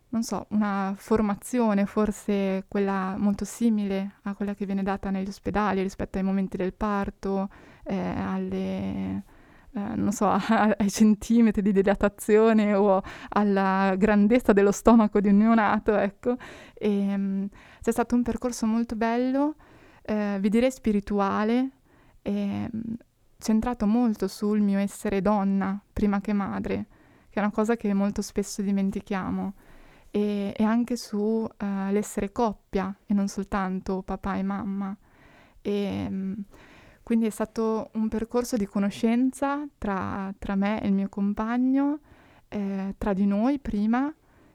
non 0.09 0.23
so, 0.23 0.45
una 0.49 0.93
formazione 0.97 1.85
forse 1.85 2.65
quella 2.67 3.15
molto 3.17 3.43
simile 3.45 4.15
a 4.23 4.33
quella 4.33 4.53
che 4.53 4.65
viene 4.65 4.83
data 4.83 5.09
negli 5.09 5.27
ospedali 5.27 5.81
rispetto 5.81 6.17
ai 6.17 6.23
momenti 6.23 6.57
del 6.57 6.73
parto, 6.73 7.49
eh, 7.83 7.95
alle 7.97 9.23
eh, 9.75 9.95
non 9.95 10.13
so, 10.13 10.29
ai 10.31 10.89
centimetri 10.89 11.61
di 11.61 11.73
dilatazione 11.73 12.73
o 12.73 13.01
alla 13.29 13.93
grandezza 13.97 14.53
dello 14.53 14.71
stomaco 14.71 15.19
di 15.19 15.27
un 15.27 15.37
neonato, 15.37 15.95
ecco. 15.97 16.37
E, 16.73 17.13
um, 17.13 17.47
c'è 17.81 17.91
stato 17.91 18.15
un 18.15 18.23
percorso 18.23 18.65
molto 18.65 18.95
bello, 18.95 19.55
eh, 20.03 20.37
vi 20.39 20.49
direi 20.49 20.71
spirituale, 20.71 21.71
e, 22.21 22.69
um, 22.71 22.95
centrato 23.37 23.85
molto 23.85 24.27
sul 24.29 24.61
mio 24.61 24.79
essere 24.79 25.21
donna 25.21 25.77
prima 25.91 26.21
che 26.21 26.31
madre, 26.31 26.85
che 27.35 27.41
è 27.41 27.43
una 27.43 27.51
cosa 27.51 27.75
che 27.75 27.93
molto 27.93 28.21
spesso 28.21 28.61
dimentichiamo, 28.61 29.53
e, 30.09 30.53
e 30.55 30.63
anche 30.63 30.95
su 30.95 31.17
uh, 31.17 31.47
l'essere 31.91 32.31
coppia 32.31 32.95
e 33.05 33.13
non 33.13 33.27
soltanto 33.27 34.03
papà 34.03 34.37
e 34.37 34.43
mamma. 34.43 34.95
E, 35.61 36.05
um, 36.09 36.35
quindi 37.03 37.25
è 37.25 37.29
stato 37.29 37.89
un 37.95 38.07
percorso 38.07 38.55
di 38.55 38.65
conoscenza 38.65 39.67
tra, 39.77 40.33
tra 40.39 40.55
me 40.55 40.81
e 40.81 40.87
il 40.87 40.93
mio 40.93 41.09
compagno, 41.09 41.99
eh, 42.47 42.95
tra 42.97 43.11
di 43.11 43.25
noi 43.25 43.59
prima 43.59 44.11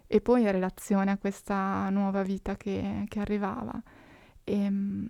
e 0.07 0.21
poi 0.23 0.41
in 0.41 0.51
relazione 0.51 1.11
a 1.11 1.19
questa 1.19 1.91
nuova 1.91 2.23
vita 2.23 2.57
che, 2.57 3.05
che 3.07 3.21
arrivava. 3.21 3.79
E, 4.43 4.55
ehm, 4.55 5.09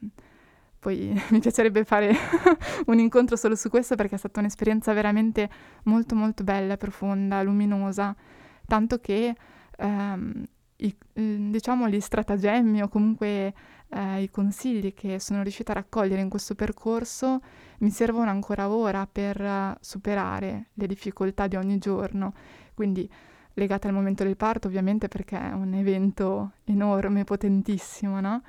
poi 0.81 1.13
mi 1.31 1.39
piacerebbe 1.39 1.85
fare 1.85 2.13
un 2.87 2.99
incontro 2.99 3.37
solo 3.37 3.55
su 3.55 3.69
questo 3.69 3.95
perché 3.95 4.17
è 4.17 4.19
stata 4.19 4.41
un'esperienza 4.41 4.93
veramente 4.93 5.49
molto 5.85 6.15
molto 6.15 6.43
bella, 6.43 6.77
profonda, 6.77 7.43
luminosa, 7.43 8.17
tanto 8.67 8.99
che 8.99 9.35
ehm, 9.77 10.45
i, 10.77 10.97
diciamo 11.13 11.89
gli 11.89 12.01
stratagemmi 12.01 12.83
o 12.83 12.89
comunque 12.89 13.55
eh, 13.91 14.23
i 14.23 14.31
consigli 14.31 14.95
che 14.95 15.21
sono 15.21 15.43
riuscita 15.43 15.73
a 15.73 15.77
raccogliere 15.77 16.23
in 16.23 16.31
questo 16.31 16.55
percorso 16.55 17.41
mi 17.79 17.91
servono 17.91 18.31
ancora 18.31 18.71
ora 18.71 19.07
per 19.11 19.77
superare 19.81 20.69
le 20.75 20.87
difficoltà 20.87 21.47
di 21.47 21.57
ogni 21.57 21.79
giorno, 21.79 22.33
quindi 22.75 23.09
legate 23.55 23.89
al 23.89 23.93
momento 23.93 24.23
del 24.25 24.37
parto 24.37 24.69
ovviamente 24.69 25.09
perché 25.09 25.39
è 25.39 25.53
un 25.53 25.75
evento 25.75 26.53
enorme, 26.65 27.25
potentissimo, 27.25 28.21
no? 28.21 28.43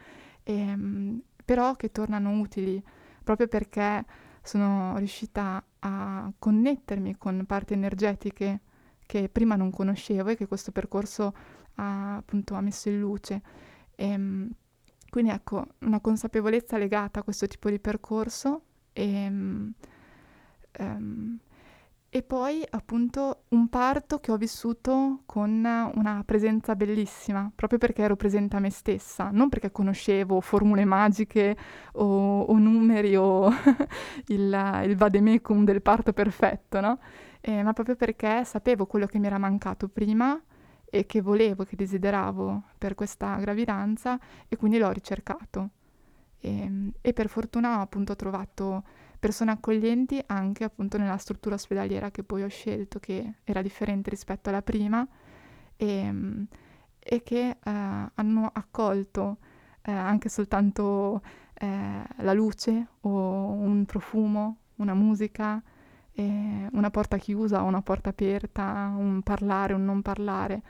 E, 0.44 0.54
ehm, 0.54 1.22
però 1.44 1.76
che 1.76 1.92
tornano 1.92 2.40
utili 2.40 2.82
proprio 3.24 3.48
perché 3.48 4.06
sono 4.44 4.98
riuscita 4.98 5.64
a 5.80 6.32
connettermi 6.38 7.18
con 7.18 7.46
parti 7.46 7.74
energetiche 7.74 8.62
che 9.06 9.30
prima 9.30 9.56
non 9.56 9.72
conoscevo 9.72 10.30
e 10.30 10.36
che 10.36 10.48
questo 10.48 10.72
percorso 10.72 11.34
ha, 11.76 12.16
appunto, 12.16 12.56
ha 12.56 12.62
messo 12.62 12.90
in 12.90 13.00
luce. 13.00 13.42
E, 13.96 14.08
ehm, 14.08 14.50
quindi 15.10 15.32
ecco, 15.32 15.68
una 15.80 16.00
consapevolezza 16.00 16.78
legata 16.78 17.20
a 17.20 17.24
questo 17.24 17.46
tipo 17.48 17.70
di 17.70 17.80
percorso 17.80 18.64
e, 18.94 19.28
um, 19.28 19.74
e 22.14 22.24
poi 22.24 22.62
appunto 22.72 23.44
un 23.52 23.70
parto 23.70 24.20
che 24.20 24.34
ho 24.34 24.38
vissuto 24.38 25.22
con 25.26 25.50
una 25.96 26.24
presenza 26.26 26.76
bellissima, 26.76 27.50
proprio 27.56 27.80
perché 27.80 28.02
ero 28.02 28.18
presente 28.18 28.58
a 28.58 28.60
me 28.60 28.70
stessa, 28.70 29.30
non 29.32 29.48
perché 29.48 29.72
conoscevo 29.72 30.42
formule 30.42 30.84
magiche 30.84 31.56
o, 31.94 32.42
o 32.42 32.58
numeri 32.58 33.16
o 33.16 33.50
il, 34.28 34.82
il 34.88 34.96
vademecum 34.98 35.64
del 35.64 35.82
parto 35.82 36.12
perfetto, 36.12 36.82
no? 36.82 37.00
Eh, 37.40 37.64
ma 37.64 37.72
proprio 37.72 37.96
perché 37.96 38.44
sapevo 38.44 38.86
quello 38.88 39.06
che 39.06 39.18
mi 39.18 39.28
era 39.28 39.38
mancato 39.38 39.88
prima 39.88 40.38
e 40.84 41.06
che 41.06 41.22
volevo, 41.22 41.64
che 41.64 41.78
desideravo 41.78 42.64
per 42.78 42.94
questa 42.94 43.38
gravidanza 43.38 44.20
e 44.50 44.58
quindi 44.58 44.80
l'ho 44.80 44.92
ricercato. 44.92 45.70
E, 46.42 46.60
ehm, 46.60 46.92
e 47.00 47.14
per 47.14 47.30
fortuna 47.30 47.80
appunto 47.80 48.12
ho 48.12 48.16
trovato 48.18 48.84
persone 49.22 49.52
accoglienti 49.52 50.22
anche 50.26 50.64
appunto 50.64 50.98
nella 50.98 51.18
struttura 51.18 51.54
ospedaliera 51.54 52.10
che 52.10 52.24
poi 52.24 52.42
ho 52.42 52.48
scelto, 52.48 53.00
che 53.00 53.36
era 53.44 53.62
differente 53.62 54.10
rispetto 54.10 54.50
alla 54.50 54.64
prima 54.64 55.08
e, 55.78 55.88
ehm, 55.88 56.48
e 56.98 57.22
che 57.22 57.50
eh, 57.50 57.58
hanno 57.64 58.50
accolto 58.52 59.38
eh, 59.84 59.92
anche 59.92 60.28
soltanto 60.28 61.22
eh, 61.54 62.04
la 62.18 62.34
luce 62.34 62.88
o 63.02 63.10
un 63.52 63.86
profumo, 63.86 64.58
una 64.78 64.96
musica, 64.96 65.62
una 66.14 66.92
porta 66.92 67.18
chiusa 67.18 67.64
o 67.64 67.66
una 67.66 67.82
porta 67.82 68.10
aperta, 68.10 68.94
un 68.96 69.24
parlare, 69.24 69.74
un 69.74 69.84
non 69.84 70.04
parlare, 70.04 70.62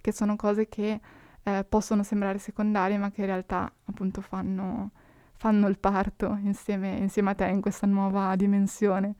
che 0.00 0.10
sono 0.10 0.34
cose 0.34 0.68
che 0.68 1.00
eh, 1.44 1.64
possono 1.68 2.02
sembrare 2.02 2.38
secondarie 2.38 2.98
ma 2.98 3.12
che 3.12 3.20
in 3.20 3.28
realtà 3.28 3.72
appunto 3.84 4.20
fanno, 4.20 4.90
fanno 5.36 5.68
il 5.68 5.78
parto 5.78 6.38
insieme, 6.42 6.96
insieme 6.96 7.30
a 7.30 7.34
te 7.34 7.46
in 7.46 7.60
questa 7.60 7.86
nuova 7.86 8.34
dimensione. 8.36 9.14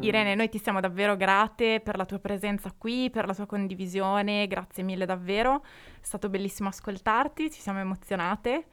Irene, 0.00 0.36
noi 0.36 0.48
ti 0.48 0.58
siamo 0.58 0.78
davvero 0.78 1.16
grate 1.16 1.80
per 1.80 1.96
la 1.96 2.04
tua 2.04 2.20
presenza 2.20 2.72
qui, 2.76 3.10
per 3.10 3.26
la 3.26 3.34
tua 3.34 3.46
condivisione, 3.46 4.46
grazie 4.46 4.84
mille 4.84 5.04
davvero, 5.04 5.62
è 5.62 6.02
stato 6.04 6.28
bellissimo 6.28 6.68
ascoltarti, 6.68 7.50
ci 7.50 7.60
siamo 7.60 7.80
emozionate 7.80 8.66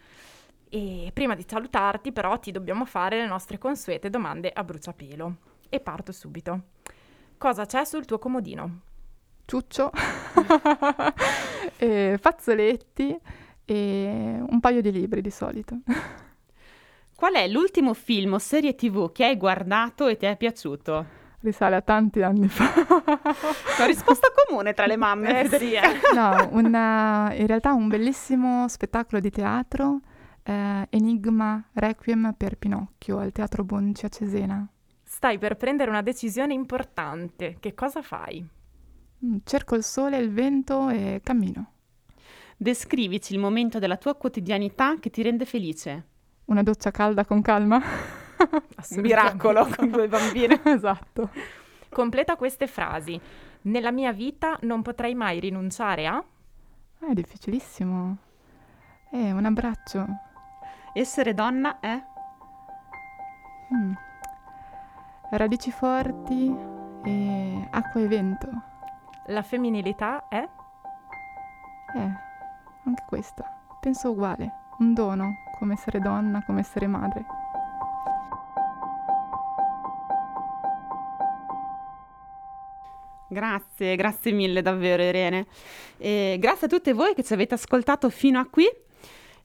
E 0.70 1.10
prima 1.14 1.34
di 1.34 1.44
salutarti 1.48 2.12
però 2.12 2.38
ti 2.40 2.52
dobbiamo 2.52 2.86
fare 2.86 3.20
le 3.20 3.28
nostre 3.28 3.58
consuete 3.58 4.10
domande 4.12 4.52
a 4.54 4.64
bruciapelo. 4.64 5.36
E 5.70 5.80
parto 5.80 6.12
subito. 6.12 6.62
Cosa 7.38 7.66
c'è 7.66 7.84
sul 7.86 8.06
tuo 8.06 8.20
comodino? 8.20 8.82
Ciuccio, 9.46 9.92
e 11.78 12.18
fazzoletti 12.20 13.20
e 13.66 14.38
un 14.48 14.60
paio 14.60 14.82
di 14.82 14.92
libri 14.92 15.22
di 15.22 15.32
solito. 15.32 15.80
Qual 17.16 17.34
è 17.34 17.48
l'ultimo 17.48 17.94
film 17.94 18.34
o 18.34 18.40
serie 18.40 18.76
tv 18.76 19.12
che 19.12 19.26
hai 19.26 19.38
guardato 19.38 20.08
e 20.08 20.18
ti 20.18 20.26
è 20.26 20.36
piaciuto? 20.36 21.24
Risale 21.40 21.76
a 21.76 21.82
tanti 21.82 22.22
anni 22.24 22.48
fa. 22.48 22.74
Una 23.78 23.86
risposta 23.86 24.28
comune 24.48 24.74
tra 24.74 24.86
le 24.86 24.98
mamme, 24.98 25.42
Eh 25.46 25.48
sì, 25.58 25.74
eh. 25.74 25.82
No, 26.14 26.50
una- 26.52 27.32
in 27.36 27.46
realtà 27.48 27.74
un 27.74 27.88
bellissimo 27.88 28.68
spettacolo 28.68 29.22
di 29.22 29.30
teatro, 29.30 30.00
eh, 30.44 30.88
Enigma 30.90 31.64
Requiem 31.74 32.34
per 32.36 32.58
Pinocchio 32.58 33.20
al 33.20 33.32
Teatro 33.32 33.64
Bonci 33.64 34.06
a 34.06 34.10
Cesena. 34.10 34.68
Stai 35.04 35.38
per 35.38 35.56
prendere 35.56 35.90
una 35.92 36.02
decisione 36.02 36.54
importante. 36.54 37.58
Che 37.60 37.74
cosa 37.76 38.02
fai? 38.02 38.46
Mm, 39.26 39.38
Cerco 39.46 39.76
il 39.76 39.84
sole, 39.84 40.18
il 40.18 40.32
vento 40.34 40.90
e 40.90 41.22
cammino. 41.24 41.72
Descrivici 42.58 43.34
il 43.34 43.40
momento 43.40 43.80
della 43.80 43.98
tua 43.98 44.16
quotidianità 44.16 44.98
che 45.00 45.10
ti 45.10 45.22
rende 45.22 45.46
felice. 45.46 46.06
Una 46.46 46.64
doccia 46.64 46.90
calda 46.90 47.26
con 47.26 47.42
calma. 47.42 47.82
Miracolo 48.92 49.68
con 49.76 49.90
due 49.90 50.08
bambine. 50.08 50.62
esatto. 50.64 51.30
Completa 51.90 52.38
queste 52.38 52.68
frasi. 52.68 53.20
Nella 53.64 53.92
mia 53.92 54.14
vita 54.14 54.58
non 54.62 54.82
potrei 54.82 55.16
mai 55.16 55.40
rinunciare 55.40 56.08
a... 56.08 56.24
È 57.00 57.14
difficilissimo. 57.14 58.18
È 59.10 59.32
un 59.32 59.46
abbraccio. 59.46 60.06
Essere 60.94 61.34
donna 61.34 61.80
è? 61.80 62.02
Mm. 63.74 63.94
Radici 65.32 65.72
forti 65.72 66.56
e 67.04 67.68
acqua 67.70 68.02
e 68.02 68.08
vento. 68.08 68.50
La 69.28 69.42
femminilità 69.42 70.28
è... 70.30 70.48
Eh, 71.96 72.25
anche 72.86 73.04
questa. 73.08 73.44
Penso 73.80 74.12
uguale. 74.12 74.64
Un 74.80 74.94
dono, 74.94 75.36
come 75.58 75.74
essere 75.74 76.00
donna, 76.00 76.44
come 76.44 76.60
essere 76.62 76.88
madre. 76.88 77.26
Grazie, 83.28 83.96
grazie 83.96 84.32
mille 84.32 84.62
davvero 84.62 85.02
Irene. 85.02 85.48
E 85.98 86.38
grazie 86.40 86.68
a 86.68 86.70
tutte 86.70 86.94
voi 86.94 87.14
che 87.14 87.24
ci 87.24 87.34
avete 87.34 87.56
ascoltato 87.56 88.10
fino 88.10 88.40
a 88.40 88.48
qui. 88.50 88.70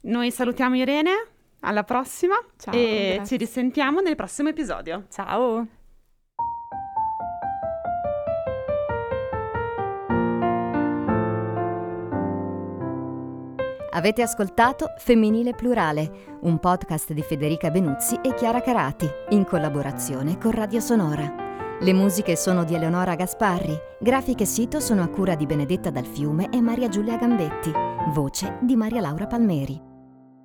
Noi 0.03 0.31
salutiamo 0.31 0.77
Irene, 0.77 1.11
alla 1.61 1.85
prossima 1.85 2.35
Ciao, 2.57 2.73
e 2.75 3.15
grazie. 3.15 3.27
ci 3.27 3.45
risentiamo 3.45 4.01
nel 4.01 4.17
prossimo 4.17 4.49
episodio. 4.49 5.07
Ciao! 5.11 5.80
Avete 14.01 14.23
ascoltato 14.23 14.95
Femminile 14.97 15.53
Plurale, 15.53 16.39
un 16.41 16.59
podcast 16.59 17.13
di 17.13 17.21
Federica 17.21 17.71
Benuzzi 17.71 18.19
e 18.23 18.33
Chiara 18.33 18.63
Carati, 18.63 19.07
in 19.31 19.45
collaborazione 19.45 20.39
con 20.39 20.53
Radio 20.53 20.81
Sonora. 20.81 21.77
Le 21.79 21.93
musiche 21.93 22.35
sono 22.35 22.65
di 22.65 22.75
Eleonora 22.75 23.15
Gasparri, 23.15 23.79
grafiche 24.01 24.47
sito 24.47 24.81
sono 24.81 25.03
a 25.03 25.09
cura 25.09 25.35
di 25.35 25.45
Benedetta 25.45 25.91
Dal 25.91 26.07
Fiume 26.07 26.49
e 26.49 26.63
Maria 26.63 26.89
Giulia 26.89 27.19
Gambetti, 27.19 27.71
voce 28.15 28.57
di 28.63 28.75
Maria 28.75 29.03
Laura 29.03 29.27
Palmeri. 29.27 29.79